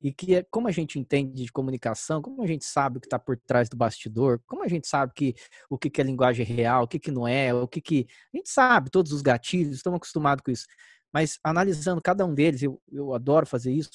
e 0.01 0.13
que 0.13 0.35
é, 0.35 0.43
como 0.43 0.67
a 0.67 0.71
gente 0.71 0.99
entende 0.99 1.43
de 1.43 1.51
comunicação, 1.51 2.21
como 2.21 2.41
a 2.43 2.47
gente 2.47 2.65
sabe 2.65 2.97
o 2.97 3.01
que 3.01 3.07
está 3.07 3.17
por 3.17 3.37
trás 3.37 3.67
do 3.67 3.75
bastidor, 3.75 4.39
como 4.45 4.63
a 4.63 4.67
gente 4.67 4.87
sabe 4.87 5.13
que 5.15 5.35
o 5.69 5.77
que, 5.77 5.89
que 5.89 5.99
é 5.99 6.03
linguagem 6.03 6.45
real, 6.45 6.83
o 6.83 6.87
que, 6.87 6.99
que 6.99 7.11
não 7.11 7.27
é, 7.27 7.53
o 7.53 7.67
que, 7.67 7.81
que 7.81 8.07
a 8.33 8.37
gente 8.37 8.49
sabe 8.49 8.91
todos 8.91 9.11
os 9.11 9.21
gatilhos, 9.21 9.77
estamos 9.77 9.97
acostumados 9.97 10.43
com 10.43 10.51
isso. 10.51 10.67
Mas 11.11 11.39
analisando 11.43 12.01
cada 12.01 12.25
um 12.25 12.33
deles, 12.33 12.61
eu, 12.61 12.81
eu 12.91 13.13
adoro 13.13 13.45
fazer 13.45 13.71
isso. 13.71 13.91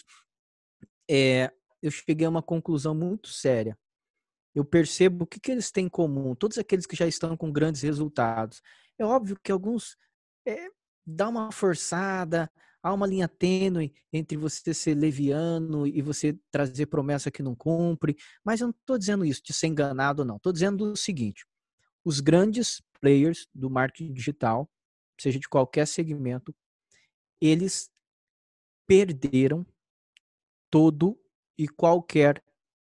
É, 1.09 1.53
eu 1.81 1.91
cheguei 1.91 2.27
a 2.27 2.31
uma 2.31 2.43
conclusão 2.43 2.95
muito 2.95 3.29
séria. 3.29 3.79
Eu 4.55 4.65
percebo 4.65 5.25
o 5.25 5.27
que, 5.27 5.41
que 5.41 5.53
eles 5.53 5.71
têm 5.71 5.87
em 5.87 5.89
comum, 5.89 6.35
todos 6.35 6.59
aqueles 6.59 6.87
que 6.87 6.97
já 6.97 7.07
estão 7.07 7.37
com 7.37 7.51
grandes 7.51 7.83
resultados. 7.83 8.61
É 8.99 9.05
óbvio 9.05 9.39
que 9.43 9.53
alguns 9.53 9.97
é, 10.47 10.69
dá 11.07 11.29
uma 11.29 11.51
forçada, 11.53 12.51
há 12.83 12.93
uma 12.93 13.07
linha 13.07 13.29
tênue 13.29 13.93
entre 14.13 14.37
você 14.37 14.75
ser 14.75 14.95
leviano 14.95 15.87
e 15.87 16.03
você 16.03 16.39
trazer 16.51 16.87
promessa 16.87 17.31
que 17.31 17.43
não 17.43 17.55
cumpre, 17.55 18.17
mas 18.45 18.61
eu 18.61 18.69
não 18.69 18.75
estou 18.79 18.99
dizendo 18.99 19.25
isso 19.25 19.43
de 19.45 19.53
ser 19.53 19.69
enganado, 19.69 20.25
não. 20.25 20.37
Estou 20.37 20.53
dizendo 20.53 20.93
o 20.93 20.97
seguinte: 20.97 21.47
os 22.05 22.21
grandes 22.21 22.83
players 23.01 23.47
do 23.55 23.71
marketing 23.71 24.13
digital, 24.13 24.71
seja 25.21 25.39
de 25.39 25.49
qualquer 25.49 25.87
segmento, 25.87 26.55
eles 27.41 27.91
perderam 28.87 29.67
todo 30.71 31.19
e 31.59 31.69
qualquer 31.69 32.43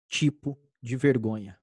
tipo 0.10 0.58
de 0.82 0.96
vergonha. 0.96 1.60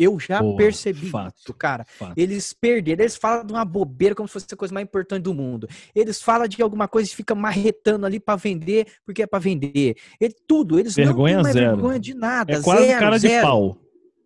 Eu 0.00 0.18
já 0.18 0.40
Boa, 0.40 0.56
percebi 0.56 1.10
fato, 1.10 1.34
isso, 1.40 1.52
cara. 1.52 1.84
Fato. 1.84 2.14
Eles 2.16 2.54
perderam, 2.54 3.02
eles 3.02 3.16
falam 3.16 3.44
de 3.44 3.52
uma 3.52 3.66
bobeira 3.66 4.14
como 4.14 4.26
se 4.26 4.32
fosse 4.32 4.46
a 4.50 4.56
coisa 4.56 4.72
mais 4.72 4.84
importante 4.84 5.24
do 5.24 5.34
mundo. 5.34 5.68
Eles 5.94 6.22
falam 6.22 6.48
de 6.48 6.62
alguma 6.62 6.88
coisa 6.88 7.10
e 7.10 7.14
ficam 7.14 7.36
marretando 7.36 8.06
ali 8.06 8.18
para 8.18 8.34
vender, 8.34 8.86
porque 9.04 9.22
é 9.22 9.26
para 9.26 9.38
vender. 9.38 9.96
Ele, 10.18 10.34
tudo, 10.48 10.78
eles 10.78 10.94
vergonha 10.94 11.36
não 11.36 11.42
têm 11.42 11.52
mais 11.52 11.54
vergonha 11.54 12.00
de 12.00 12.14
nada. 12.14 12.50
É 12.54 12.62
quase 12.62 12.86
zero, 12.86 12.98
cara 12.98 13.18
zero. 13.18 13.34
de 13.34 13.42
pau. 13.42 13.76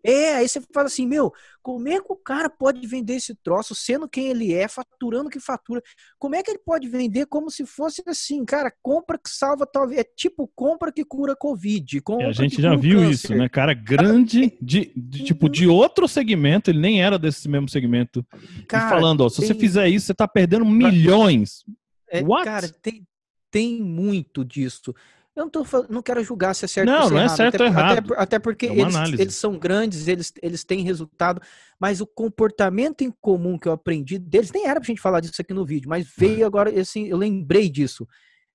É, 0.04 0.34
aí 0.34 0.46
você 0.46 0.60
fala 0.72 0.86
assim, 0.86 1.06
meu, 1.06 1.32
como 1.62 1.88
é 1.88 1.98
que 1.98 2.12
o 2.12 2.16
cara 2.16 2.50
pode 2.50 2.86
vender 2.86 3.14
esse 3.14 3.34
troço 3.34 3.74
sendo 3.74 4.06
quem 4.06 4.28
ele 4.28 4.52
é, 4.52 4.68
faturando 4.68 5.30
que 5.30 5.40
fatura? 5.40 5.82
Como 6.18 6.34
é 6.34 6.42
que 6.42 6.50
ele 6.50 6.58
pode 6.58 6.86
vender 6.88 7.24
como 7.24 7.50
se 7.50 7.64
fosse 7.64 8.02
assim, 8.06 8.44
cara, 8.44 8.70
compra 8.82 9.16
que 9.16 9.30
salva 9.30 9.64
talvez, 9.66 10.00
é 10.00 10.04
tipo 10.04 10.46
compra 10.54 10.92
que 10.92 11.06
cura 11.06 11.34
Covid. 11.34 12.02
É, 12.20 12.26
a 12.26 12.32
gente 12.32 12.60
já 12.60 12.76
viu 12.76 12.98
câncer. 12.98 13.10
isso, 13.10 13.34
né, 13.34 13.48
cara, 13.48 13.72
grande, 13.72 14.56
de, 14.60 14.92
de, 14.94 15.24
tipo, 15.24 15.48
de 15.48 15.66
outro 15.66 16.06
segmento, 16.06 16.70
ele 16.70 16.80
nem 16.80 17.02
era 17.02 17.18
desse 17.18 17.48
mesmo 17.48 17.70
segmento. 17.70 18.22
Cara, 18.68 18.86
e 18.86 18.90
falando, 18.90 19.22
ó, 19.22 19.28
se 19.30 19.38
tem... 19.38 19.46
você 19.46 19.54
fizer 19.54 19.88
isso, 19.88 20.06
você 20.06 20.14
tá 20.14 20.28
perdendo 20.28 20.66
milhões. 20.66 21.64
É, 22.10 22.22
What? 22.22 22.44
Cara, 22.44 22.68
tem, 22.68 23.06
tem 23.50 23.80
muito 23.80 24.44
disso. 24.44 24.94
Eu 25.36 25.44
não, 25.44 25.50
tô, 25.50 25.64
não 25.90 26.00
quero 26.00 26.22
julgar 26.22 26.54
se 26.54 26.64
é 26.64 26.68
certo 26.68 26.88
não, 26.88 27.02
ou 27.02 27.08
se 27.08 27.12
é 27.12 27.16
não 27.16 27.22
é 27.24 27.28
certo 27.28 27.54
até, 27.56 27.64
ou 27.64 27.70
errado. 27.70 28.12
Até, 28.12 28.22
até 28.22 28.38
porque 28.38 28.66
é 28.66 28.78
eles, 28.78 28.94
eles, 29.18 29.34
são 29.34 29.58
grandes, 29.58 30.06
eles, 30.06 30.32
eles 30.40 30.62
têm 30.62 30.84
resultado, 30.84 31.42
mas 31.78 32.00
o 32.00 32.06
comportamento 32.06 33.02
em 33.02 33.10
comum 33.20 33.58
que 33.58 33.66
eu 33.66 33.72
aprendi 33.72 34.16
deles, 34.16 34.52
nem 34.52 34.66
era 34.66 34.78
pra 34.78 34.86
gente 34.86 35.00
falar 35.00 35.18
disso 35.18 35.40
aqui 35.40 35.52
no 35.52 35.66
vídeo, 35.66 35.88
mas 35.88 36.06
veio 36.16 36.46
agora, 36.46 36.70
assim, 36.80 37.06
eu 37.06 37.16
lembrei 37.16 37.68
disso. 37.68 38.06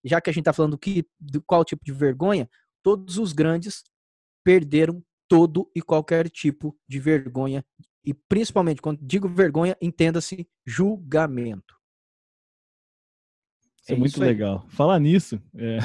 Já 0.05 0.21
que 0.21 0.29
a 0.29 0.33
gente 0.33 0.45
tá 0.45 0.53
falando 0.53 0.77
que, 0.77 1.05
do 1.19 1.41
qual 1.41 1.65
tipo 1.65 1.83
de 1.83 1.91
vergonha, 1.91 2.49
todos 2.81 3.17
os 3.17 3.33
grandes 3.33 3.83
perderam 4.41 5.03
todo 5.27 5.69
e 5.75 5.81
qualquer 5.81 6.29
tipo 6.29 6.75
de 6.87 6.97
vergonha. 6.97 7.63
E 8.05 8.13
principalmente, 8.13 8.81
quando 8.81 8.99
digo 9.01 9.27
vergonha, 9.27 9.75
entenda-se 9.81 10.47
julgamento. 10.65 11.75
Isso 13.81 13.91
é, 13.91 13.95
é 13.95 13.97
muito 13.97 14.19
legal. 14.19 14.65
Falar 14.69 14.97
nisso, 14.99 15.41
é, 15.55 15.79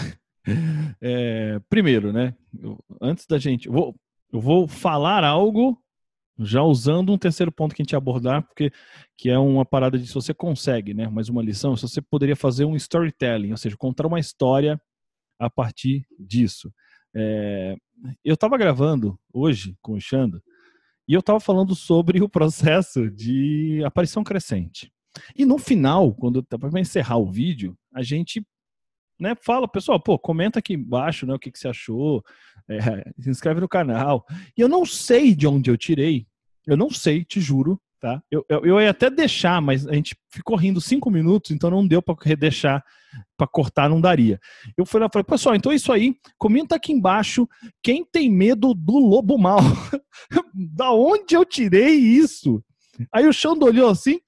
é, 1.00 1.60
primeiro, 1.68 2.12
né? 2.12 2.34
Eu, 2.58 2.78
antes 3.00 3.26
da 3.26 3.38
gente. 3.38 3.66
Eu 3.66 3.72
vou, 3.72 3.96
eu 4.32 4.40
vou 4.40 4.68
falar 4.68 5.24
algo 5.24 5.80
já 6.38 6.62
usando 6.62 7.12
um 7.12 7.18
terceiro 7.18 7.52
ponto 7.52 7.74
que 7.74 7.82
a 7.82 7.84
gente 7.84 7.92
ia 7.92 7.98
abordar, 7.98 8.42
porque 8.42 8.72
que 9.16 9.30
é 9.30 9.38
uma 9.38 9.64
parada 9.64 9.98
de 9.98 10.06
se 10.06 10.14
você 10.14 10.34
consegue, 10.34 10.92
né? 10.92 11.08
Mais 11.08 11.28
uma 11.28 11.42
lição, 11.42 11.76
se 11.76 11.82
você 11.82 12.02
poderia 12.02 12.34
fazer 12.34 12.64
um 12.64 12.74
storytelling, 12.76 13.52
ou 13.52 13.56
seja, 13.56 13.76
contar 13.76 14.06
uma 14.06 14.18
história 14.18 14.80
a 15.38 15.48
partir 15.48 16.06
disso. 16.18 16.72
É, 17.14 17.76
eu 18.24 18.34
estava 18.34 18.58
gravando 18.58 19.18
hoje 19.32 19.76
com 19.80 19.94
o 19.94 20.00
Xando 20.00 20.42
e 21.06 21.14
eu 21.14 21.20
estava 21.20 21.38
falando 21.38 21.74
sobre 21.74 22.20
o 22.20 22.28
processo 22.28 23.10
de 23.10 23.82
aparição 23.84 24.24
crescente. 24.24 24.92
E 25.36 25.44
no 25.44 25.58
final, 25.58 26.12
quando 26.12 26.44
vai 26.58 26.80
encerrar 26.80 27.18
o 27.18 27.30
vídeo, 27.30 27.76
a 27.94 28.02
gente 28.02 28.44
né, 29.18 29.35
fala, 29.40 29.68
pessoal, 29.68 30.00
pô, 30.00 30.18
comenta 30.18 30.59
aqui 30.59 30.75
embaixo 30.75 31.26
né, 31.26 31.35
o 31.35 31.38
que, 31.38 31.50
que 31.50 31.59
você 31.59 31.68
achou, 31.68 32.23
é, 32.68 32.78
se 33.21 33.30
inscreve 33.30 33.61
no 33.61 33.68
canal. 33.68 34.26
E 34.56 34.61
eu 34.61 34.68
não 34.68 34.85
sei 34.85 35.35
de 35.35 35.47
onde 35.47 35.71
eu 35.71 35.76
tirei, 35.76 36.26
eu 36.66 36.76
não 36.76 36.90
sei, 36.90 37.25
te 37.25 37.40
juro, 37.40 37.80
tá? 38.00 38.23
Eu, 38.30 38.44
eu, 38.49 38.64
eu 38.64 38.80
ia 38.80 38.90
até 38.90 39.09
deixar, 39.09 39.61
mas 39.61 39.87
a 39.87 39.94
gente 39.94 40.16
ficou 40.30 40.56
rindo 40.56 40.80
cinco 40.80 41.11
minutos, 41.11 41.50
então 41.50 41.71
não 41.71 41.87
deu 41.87 42.02
para 42.02 42.16
deixar, 42.37 42.83
para 43.37 43.47
cortar, 43.47 43.88
não 43.88 44.00
daria. 44.00 44.38
Eu 44.76 44.85
fui 44.85 45.00
lá 45.00 45.06
e 45.06 45.11
falei, 45.12 45.25
pessoal, 45.25 45.54
então 45.54 45.73
é 45.73 45.76
isso 45.76 45.92
aí, 45.92 46.14
comenta 46.38 46.76
aqui 46.76 46.92
embaixo 46.92 47.49
quem 47.83 48.04
tem 48.04 48.30
medo 48.30 48.75
do 48.75 48.99
lobo 48.99 49.38
mal. 49.38 49.61
da 50.54 50.92
onde 50.92 51.35
eu 51.35 51.44
tirei 51.44 51.94
isso? 51.94 52.62
Aí 53.12 53.26
o 53.26 53.33
Xando 53.33 53.66
olhou 53.66 53.90
assim, 53.90 54.21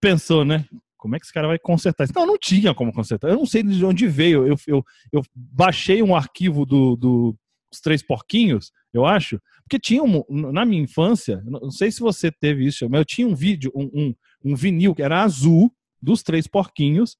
pensou, 0.00 0.44
né? 0.44 0.64
Como 1.00 1.16
é 1.16 1.18
que 1.18 1.24
esse 1.24 1.32
cara 1.32 1.48
vai 1.48 1.58
consertar 1.58 2.04
isso? 2.04 2.12
Não, 2.14 2.26
não 2.26 2.38
tinha 2.38 2.74
como 2.74 2.92
consertar. 2.92 3.28
Eu 3.28 3.36
não 3.36 3.46
sei 3.46 3.62
de 3.62 3.84
onde 3.84 4.06
veio. 4.06 4.46
Eu, 4.46 4.56
eu, 4.66 4.84
eu 5.12 5.22
baixei 5.34 6.02
um 6.02 6.14
arquivo 6.14 6.66
do, 6.66 6.94
do, 6.94 7.36
dos 7.70 7.80
Três 7.80 8.02
Porquinhos, 8.02 8.70
eu 8.92 9.06
acho, 9.06 9.40
porque 9.62 9.78
tinha 9.78 10.02
um, 10.02 10.22
na 10.28 10.64
minha 10.64 10.82
infância, 10.82 11.42
não 11.46 11.70
sei 11.70 11.90
se 11.90 12.00
você 12.00 12.30
teve 12.30 12.66
isso, 12.66 12.88
mas 12.90 12.98
eu 12.98 13.04
tinha 13.04 13.26
um 13.26 13.34
vídeo, 13.34 13.70
um, 13.74 13.90
um, 13.94 14.14
um 14.44 14.54
vinil 14.54 14.94
que 14.94 15.02
era 15.02 15.22
azul, 15.22 15.72
dos 16.02 16.22
Três 16.22 16.46
Porquinhos, 16.46 17.16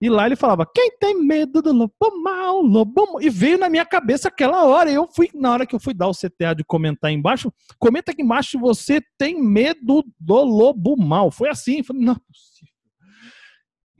e 0.00 0.08
lá 0.08 0.24
ele 0.24 0.36
falava: 0.36 0.66
Quem 0.66 0.96
tem 0.98 1.14
medo 1.22 1.60
do 1.60 1.72
lobo 1.72 2.22
mal, 2.22 2.62
lobo 2.62 3.06
mal? 3.12 3.22
E 3.22 3.28
veio 3.28 3.58
na 3.58 3.68
minha 3.68 3.84
cabeça 3.84 4.28
aquela 4.28 4.64
hora. 4.64 4.90
Eu 4.90 5.06
fui, 5.06 5.28
na 5.34 5.52
hora 5.52 5.66
que 5.66 5.74
eu 5.74 5.80
fui 5.80 5.92
dar 5.92 6.08
o 6.08 6.14
CTA 6.14 6.54
de 6.56 6.64
comentar 6.64 7.12
embaixo, 7.12 7.52
comenta 7.78 8.10
aqui 8.10 8.22
embaixo 8.22 8.52
se 8.52 8.56
você 8.56 9.02
tem 9.18 9.40
medo 9.40 10.02
do 10.18 10.42
lobo 10.42 10.96
mal. 10.96 11.30
Foi 11.30 11.50
assim. 11.50 11.82
Falei, 11.82 12.02
não 12.02 12.14
é 12.14 12.16
possível. 12.16 12.69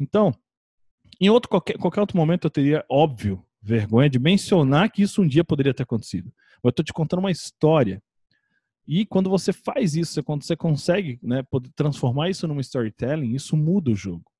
Então, 0.01 0.35
em 1.21 1.29
outro, 1.29 1.49
qualquer, 1.49 1.77
qualquer 1.77 2.01
outro 2.01 2.17
momento 2.17 2.47
eu 2.47 2.51
teria, 2.51 2.85
óbvio, 2.89 3.45
vergonha 3.61 4.09
de 4.09 4.19
mencionar 4.19 4.91
que 4.91 5.03
isso 5.03 5.23
um 5.23 5.29
dia 5.29 5.45
poderia 5.45 5.75
ter 5.75 5.83
acontecido. 5.83 6.33
Eu 6.65 6.71
estou 6.71 6.85
te 6.85 6.93
contando 6.93 7.21
uma 7.21 7.31
história. 7.31 8.03
E 8.87 9.05
quando 9.05 9.29
você 9.29 9.53
faz 9.53 9.95
isso, 9.95 10.23
quando 10.25 10.43
você 10.43 10.57
consegue 10.57 11.19
né, 11.23 11.43
transformar 11.77 12.31
isso 12.31 12.49
numa 12.49 12.61
storytelling, 12.61 13.35
isso 13.35 13.57
muda 13.57 13.91
o 13.91 13.95
jogo 13.95 14.31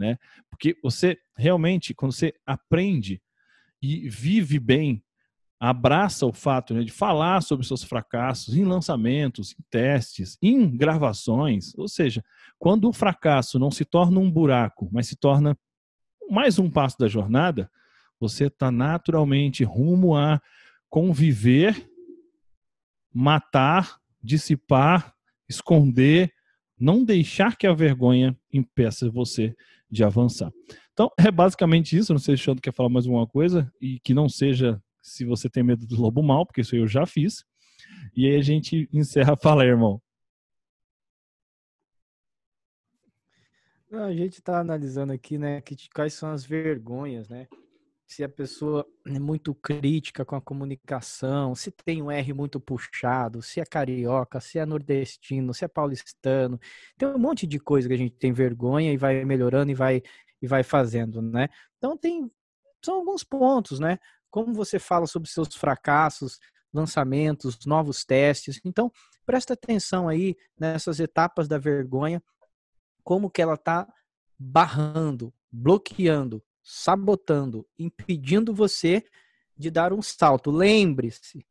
né? 0.00 0.18
Porque 0.48 0.76
você 0.82 1.18
realmente, 1.36 1.94
quando 1.94 2.12
você 2.12 2.34
aprende 2.46 3.22
e 3.82 4.08
vive 4.08 4.58
bem, 4.58 5.04
abraça 5.60 6.24
o 6.24 6.32
fato 6.32 6.72
né, 6.72 6.82
de 6.82 6.90
falar 6.90 7.42
sobre 7.42 7.66
seus 7.66 7.84
fracassos 7.84 8.56
em 8.56 8.64
lançamentos, 8.64 9.52
em 9.52 9.62
testes, 9.68 10.38
em 10.40 10.74
gravações, 10.74 11.74
ou 11.76 11.86
seja, 11.86 12.24
quando 12.58 12.88
o 12.88 12.92
fracasso 12.92 13.58
não 13.58 13.70
se 13.70 13.84
torna 13.84 14.18
um 14.18 14.30
buraco, 14.30 14.88
mas 14.90 15.06
se 15.06 15.16
torna 15.16 15.56
mais 16.30 16.58
um 16.58 16.70
passo 16.70 16.98
da 16.98 17.08
jornada, 17.08 17.70
você 18.18 18.46
está 18.46 18.70
naturalmente 18.70 19.62
rumo 19.62 20.16
a 20.16 20.40
conviver, 20.88 21.90
matar, 23.12 23.98
dissipar, 24.22 25.14
esconder, 25.48 26.32
não 26.78 27.04
deixar 27.04 27.56
que 27.56 27.66
a 27.66 27.74
vergonha 27.74 28.36
impeça 28.52 29.10
você 29.10 29.54
de 29.90 30.02
avançar. 30.04 30.50
Então, 30.92 31.10
é 31.18 31.30
basicamente 31.30 31.96
isso. 31.96 32.12
Não 32.12 32.20
sei 32.20 32.36
se 32.36 32.42
o 32.42 32.44
Xandro 32.44 32.62
quer 32.62 32.72
falar 32.72 32.88
mais 32.88 33.06
alguma 33.06 33.26
coisa 33.26 33.70
e 33.80 33.98
que 34.00 34.14
não 34.14 34.28
seja 34.28 34.80
se 35.10 35.24
você 35.24 35.48
tem 35.48 35.62
medo 35.62 35.86
do 35.86 36.00
lobo 36.00 36.22
mal, 36.22 36.46
porque 36.46 36.60
isso 36.60 36.76
eu 36.76 36.86
já 36.86 37.04
fiz. 37.06 37.44
E 38.16 38.26
aí 38.26 38.36
a 38.36 38.42
gente 38.42 38.88
encerra. 38.92 39.36
Fala, 39.36 39.64
irmão. 39.64 40.00
a 43.92 44.12
gente 44.12 44.34
está 44.34 44.60
analisando 44.60 45.12
aqui, 45.12 45.36
né, 45.36 45.60
que, 45.60 45.76
quais 45.92 46.14
são 46.14 46.30
as 46.30 46.44
vergonhas, 46.44 47.28
né? 47.28 47.48
Se 48.06 48.22
a 48.22 48.28
pessoa 48.28 48.86
é 49.04 49.18
muito 49.18 49.52
crítica 49.52 50.24
com 50.24 50.36
a 50.36 50.40
comunicação, 50.40 51.54
se 51.56 51.72
tem 51.72 52.00
um 52.00 52.10
R 52.10 52.32
muito 52.32 52.60
puxado, 52.60 53.42
se 53.42 53.60
é 53.60 53.64
carioca, 53.64 54.40
se 54.40 54.58
é 54.58 54.66
nordestino, 54.66 55.52
se 55.52 55.64
é 55.64 55.68
paulistano. 55.68 56.58
Tem 56.96 57.08
um 57.08 57.18
monte 57.18 57.46
de 57.46 57.58
coisa 57.58 57.88
que 57.88 57.94
a 57.94 57.96
gente 57.96 58.16
tem 58.16 58.32
vergonha 58.32 58.92
e 58.92 58.96
vai 58.96 59.24
melhorando 59.24 59.70
e 59.70 59.74
vai, 59.74 60.02
e 60.42 60.46
vai 60.46 60.62
fazendo, 60.62 61.20
né? 61.22 61.48
Então 61.78 61.96
tem 61.96 62.30
são 62.84 62.96
alguns 62.96 63.22
pontos, 63.22 63.78
né? 63.78 63.98
Como 64.30 64.54
você 64.54 64.78
fala 64.78 65.06
sobre 65.06 65.28
seus 65.28 65.54
fracassos, 65.54 66.38
lançamentos, 66.72 67.58
novos 67.66 68.04
testes. 68.04 68.60
Então, 68.64 68.90
presta 69.26 69.54
atenção 69.54 70.08
aí 70.08 70.36
nessas 70.58 71.00
etapas 71.00 71.48
da 71.48 71.58
vergonha 71.58 72.22
como 73.02 73.30
que 73.30 73.42
ela 73.42 73.54
está 73.54 73.88
barrando, 74.38 75.32
bloqueando, 75.50 76.42
sabotando, 76.62 77.66
impedindo 77.78 78.54
você 78.54 79.04
de 79.56 79.70
dar 79.70 79.92
um 79.92 80.00
salto. 80.00 80.50
Lembre-se, 80.50 81.44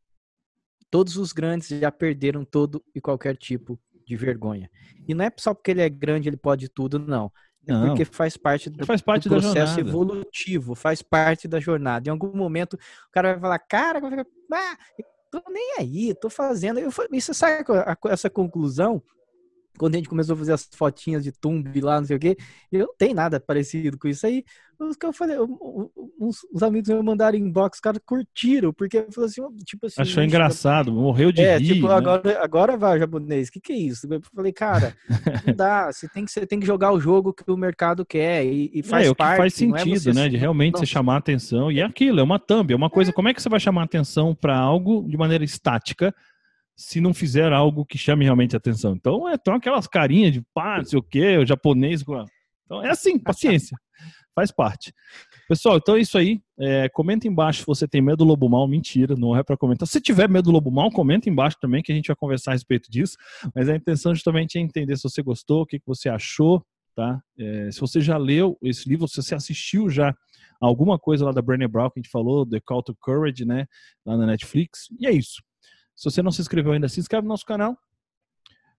todos 0.89 1.17
os 1.17 1.33
grandes 1.33 1.67
já 1.67 1.91
perderam 1.91 2.45
todo 2.45 2.83
e 2.95 3.01
qualquer 3.01 3.35
tipo 3.35 3.79
de 4.05 4.15
vergonha. 4.15 4.71
E 5.07 5.13
não 5.13 5.25
é 5.25 5.31
só 5.37 5.53
porque 5.53 5.71
ele 5.71 5.81
é 5.81 5.89
grande 5.89 6.29
ele 6.29 6.37
pode 6.37 6.69
tudo, 6.69 6.97
não. 6.97 7.31
É 7.67 7.71
não. 7.71 7.87
porque 7.87 8.05
faz 8.05 8.35
parte 8.37 8.69
do, 8.69 8.85
faz 8.85 9.01
parte 9.01 9.29
do 9.29 9.35
processo 9.35 9.79
evolutivo, 9.79 10.75
faz 10.75 11.01
parte 11.01 11.47
da 11.47 11.59
jornada. 11.59 12.09
Em 12.09 12.11
algum 12.11 12.35
momento 12.35 12.73
o 12.73 13.11
cara 13.11 13.33
vai 13.33 13.41
falar, 13.41 13.59
cara, 13.59 13.99
ah, 14.53 14.77
tô 15.29 15.41
nem 15.49 15.75
aí, 15.77 16.15
tô 16.15 16.29
fazendo. 16.29 16.79
Eu, 16.79 16.89
isso 17.11 17.33
sai 17.33 17.63
essa 18.09 18.29
conclusão 18.29 19.01
quando 19.79 19.95
a 19.95 19.97
gente 19.97 20.09
começou 20.09 20.33
a 20.33 20.37
fazer 20.37 20.51
as 20.51 20.69
fotinhas 20.75 21.23
de 21.23 21.31
tumbi 21.31 21.79
lá, 21.79 21.99
não 21.99 22.05
sei 22.05 22.17
o 22.17 22.19
quê, 22.19 22.37
eu 22.69 22.79
não 22.87 22.95
tenho 22.97 23.15
nada 23.15 23.39
parecido 23.39 23.97
com 23.97 24.09
isso 24.09 24.27
aí. 24.27 24.43
Os 24.77 24.95
que 24.95 25.05
eu 25.05 25.11
falei, 25.11 25.37
uns, 26.19 26.39
uns 26.53 26.63
amigos 26.63 26.87
me 26.87 27.01
mandaram 27.03 27.37
inbox, 27.37 27.77
os 27.77 27.81
caras 27.81 27.99
curtiram, 28.05 28.71
porque 28.71 28.97
eu 28.97 29.11
falei 29.11 29.29
assim, 29.29 29.41
tipo 29.65 29.85
assim. 29.85 30.01
Achou 30.01 30.23
engraçado, 30.23 30.91
morreu 30.91 31.33
de 31.33 31.41
é, 31.41 31.57
rir. 31.57 31.75
Tipo, 31.75 31.87
né? 31.87 31.93
agora, 31.93 32.43
agora 32.43 32.77
vai, 32.77 32.97
japonês, 32.97 33.49
o 33.49 33.51
que, 33.51 33.59
que 33.59 33.73
é 33.73 33.77
isso? 33.77 34.07
Eu 34.09 34.21
falei, 34.33 34.53
cara, 34.53 34.95
não 35.45 35.53
dá, 35.53 35.87
você 35.91 36.07
tem, 36.07 36.23
que, 36.23 36.31
você 36.31 36.45
tem 36.45 36.59
que 36.59 36.65
jogar 36.65 36.93
o 36.93 36.99
jogo 36.99 37.33
que 37.33 37.49
o 37.51 37.57
mercado 37.57 38.05
quer 38.05 38.45
e, 38.45 38.71
e 38.73 38.81
faz 38.81 39.07
é, 39.07 39.13
parte. 39.13 39.31
É, 39.31 39.33
o 39.33 39.33
que 39.33 39.41
faz 39.41 39.53
sentido, 39.53 40.11
é 40.11 40.13
né? 40.13 40.29
De 40.29 40.37
realmente 40.37 40.73
não, 40.75 40.79
você 40.79 40.85
chamar 40.85 41.15
a 41.15 41.19
atenção. 41.19 41.69
E 41.69 41.81
é 41.81 41.83
aquilo, 41.83 42.21
é 42.21 42.23
uma 42.23 42.39
thumb, 42.39 42.71
é 42.71 42.75
uma 42.75 42.89
coisa. 42.89 43.11
É. 43.11 43.13
Como 43.13 43.27
é 43.27 43.33
que 43.33 43.41
você 43.41 43.49
vai 43.49 43.59
chamar 43.59 43.81
a 43.81 43.85
atenção 43.85 44.33
para 44.33 44.57
algo 44.57 45.05
de 45.09 45.17
maneira 45.17 45.43
estática? 45.43 46.15
Se 46.79 47.01
não 47.01 47.13
fizer 47.13 47.51
algo 47.51 47.85
que 47.85 47.97
chame 47.97 48.23
realmente 48.23 48.55
atenção. 48.55 48.93
Então, 48.93 49.27
é, 49.27 49.37
tão 49.37 49.53
aquelas 49.53 49.85
carinhas 49.85 50.31
de 50.31 50.41
pá, 50.53 50.77
não 50.77 50.85
sei 50.85 50.97
o 50.97 51.03
quê, 51.03 51.37
o 51.37 51.45
japonês. 51.45 52.01
Então, 52.65 52.81
é 52.81 52.89
assim, 52.89 53.19
paciência. 53.19 53.77
Faz 54.33 54.49
parte. 54.49 54.93
Pessoal, 55.49 55.75
então 55.75 55.97
é 55.97 55.99
isso 55.99 56.17
aí. 56.17 56.39
É, 56.57 56.87
comenta 56.87 57.27
embaixo 57.27 57.59
se 57.59 57.65
você 57.65 57.85
tem 57.85 58.01
medo 58.01 58.19
do 58.19 58.23
lobo 58.23 58.47
mal. 58.47 58.65
Mentira, 58.65 59.13
não 59.17 59.35
é 59.35 59.43
para 59.43 59.57
comentar. 59.57 59.85
Se 59.89 59.99
tiver 59.99 60.29
medo 60.29 60.45
do 60.45 60.51
lobo 60.51 60.71
mal, 60.71 60.89
comenta 60.89 61.29
embaixo 61.29 61.57
também 61.59 61.83
que 61.83 61.91
a 61.91 61.95
gente 61.95 62.07
vai 62.07 62.15
conversar 62.15 62.51
a 62.51 62.53
respeito 62.53 62.89
disso. 62.89 63.17
Mas 63.53 63.67
a 63.67 63.75
intenção 63.75 64.15
justamente 64.15 64.57
é 64.57 64.61
entender 64.61 64.95
se 64.95 65.03
você 65.03 65.21
gostou, 65.21 65.63
o 65.63 65.65
que, 65.65 65.79
que 65.79 65.85
você 65.85 66.07
achou, 66.07 66.65
tá? 66.95 67.21
É, 67.37 67.71
se 67.71 67.81
você 67.81 67.99
já 67.99 68.15
leu 68.15 68.57
esse 68.61 68.87
livro, 68.87 69.05
se 69.05 69.21
você 69.21 69.35
assistiu 69.35 69.89
já 69.89 70.15
alguma 70.61 70.97
coisa 70.97 71.25
lá 71.25 71.33
da 71.33 71.41
Brené 71.41 71.67
Brown 71.67 71.89
que 71.89 71.99
a 71.99 72.01
gente 72.01 72.11
falou, 72.11 72.45
The 72.45 72.61
Call 72.61 72.83
to 72.83 72.95
Courage, 73.01 73.43
né? 73.43 73.65
Lá 74.05 74.15
na 74.15 74.25
Netflix. 74.27 74.87
E 74.97 75.05
é 75.05 75.11
isso. 75.11 75.41
Se 75.99 76.05
você 76.05 76.21
não 76.21 76.31
se 76.31 76.39
inscreveu 76.39 76.71
ainda, 76.71 76.87
se 76.87 76.97
inscreve 76.97 77.23
no 77.23 77.27
nosso 77.27 77.45
canal, 77.45 77.77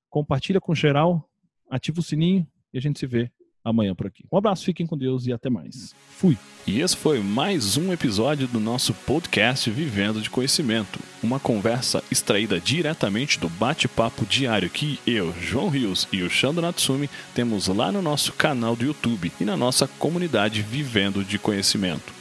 compartilha 0.09 0.59
com 0.59 0.75
geral, 0.75 1.29
ativa 1.69 2.01
o 2.01 2.03
sininho 2.03 2.47
e 2.73 2.79
a 2.79 2.81
gente 2.81 2.99
se 2.99 3.07
vê 3.07 3.31
amanhã 3.63 3.95
por 3.95 4.07
aqui. 4.07 4.25
Um 4.33 4.39
abraço, 4.39 4.65
fiquem 4.65 4.87
com 4.87 4.97
Deus 4.97 5.27
e 5.27 5.33
até 5.35 5.51
mais. 5.51 5.95
Fui. 6.09 6.39
E 6.67 6.81
esse 6.81 6.97
foi 6.97 7.21
mais 7.21 7.77
um 7.77 7.93
episódio 7.93 8.49
do 8.49 8.59
nosso 8.59 8.95
podcast 8.95 9.71
Vivendo 9.71 10.23
de 10.23 10.31
Conhecimento. 10.31 10.99
uma 11.23 11.39
conversa 11.39 12.03
extraída 12.11 12.59
diretamente 12.59 13.39
do 13.39 13.51
bate-papo 13.51 14.25
diário 14.25 14.71
que 14.71 14.99
eu, 15.07 15.35
João 15.35 15.69
Rios 15.69 16.09
e 16.11 16.23
o 16.23 16.31
Shando 16.31 16.63
Natsumi 16.63 17.11
temos 17.35 17.69
lá 17.69 17.93
no 17.93 18.01
nosso 18.01 18.33
canal 18.33 18.75
do 18.75 18.87
YouTube 18.87 19.31
e 19.39 19.45
na 19.45 19.59
nossa 19.59 19.87
comunidade 19.87 20.63
Vivendo 20.63 21.23
de 21.23 21.39
Conhecimento. 21.39 22.20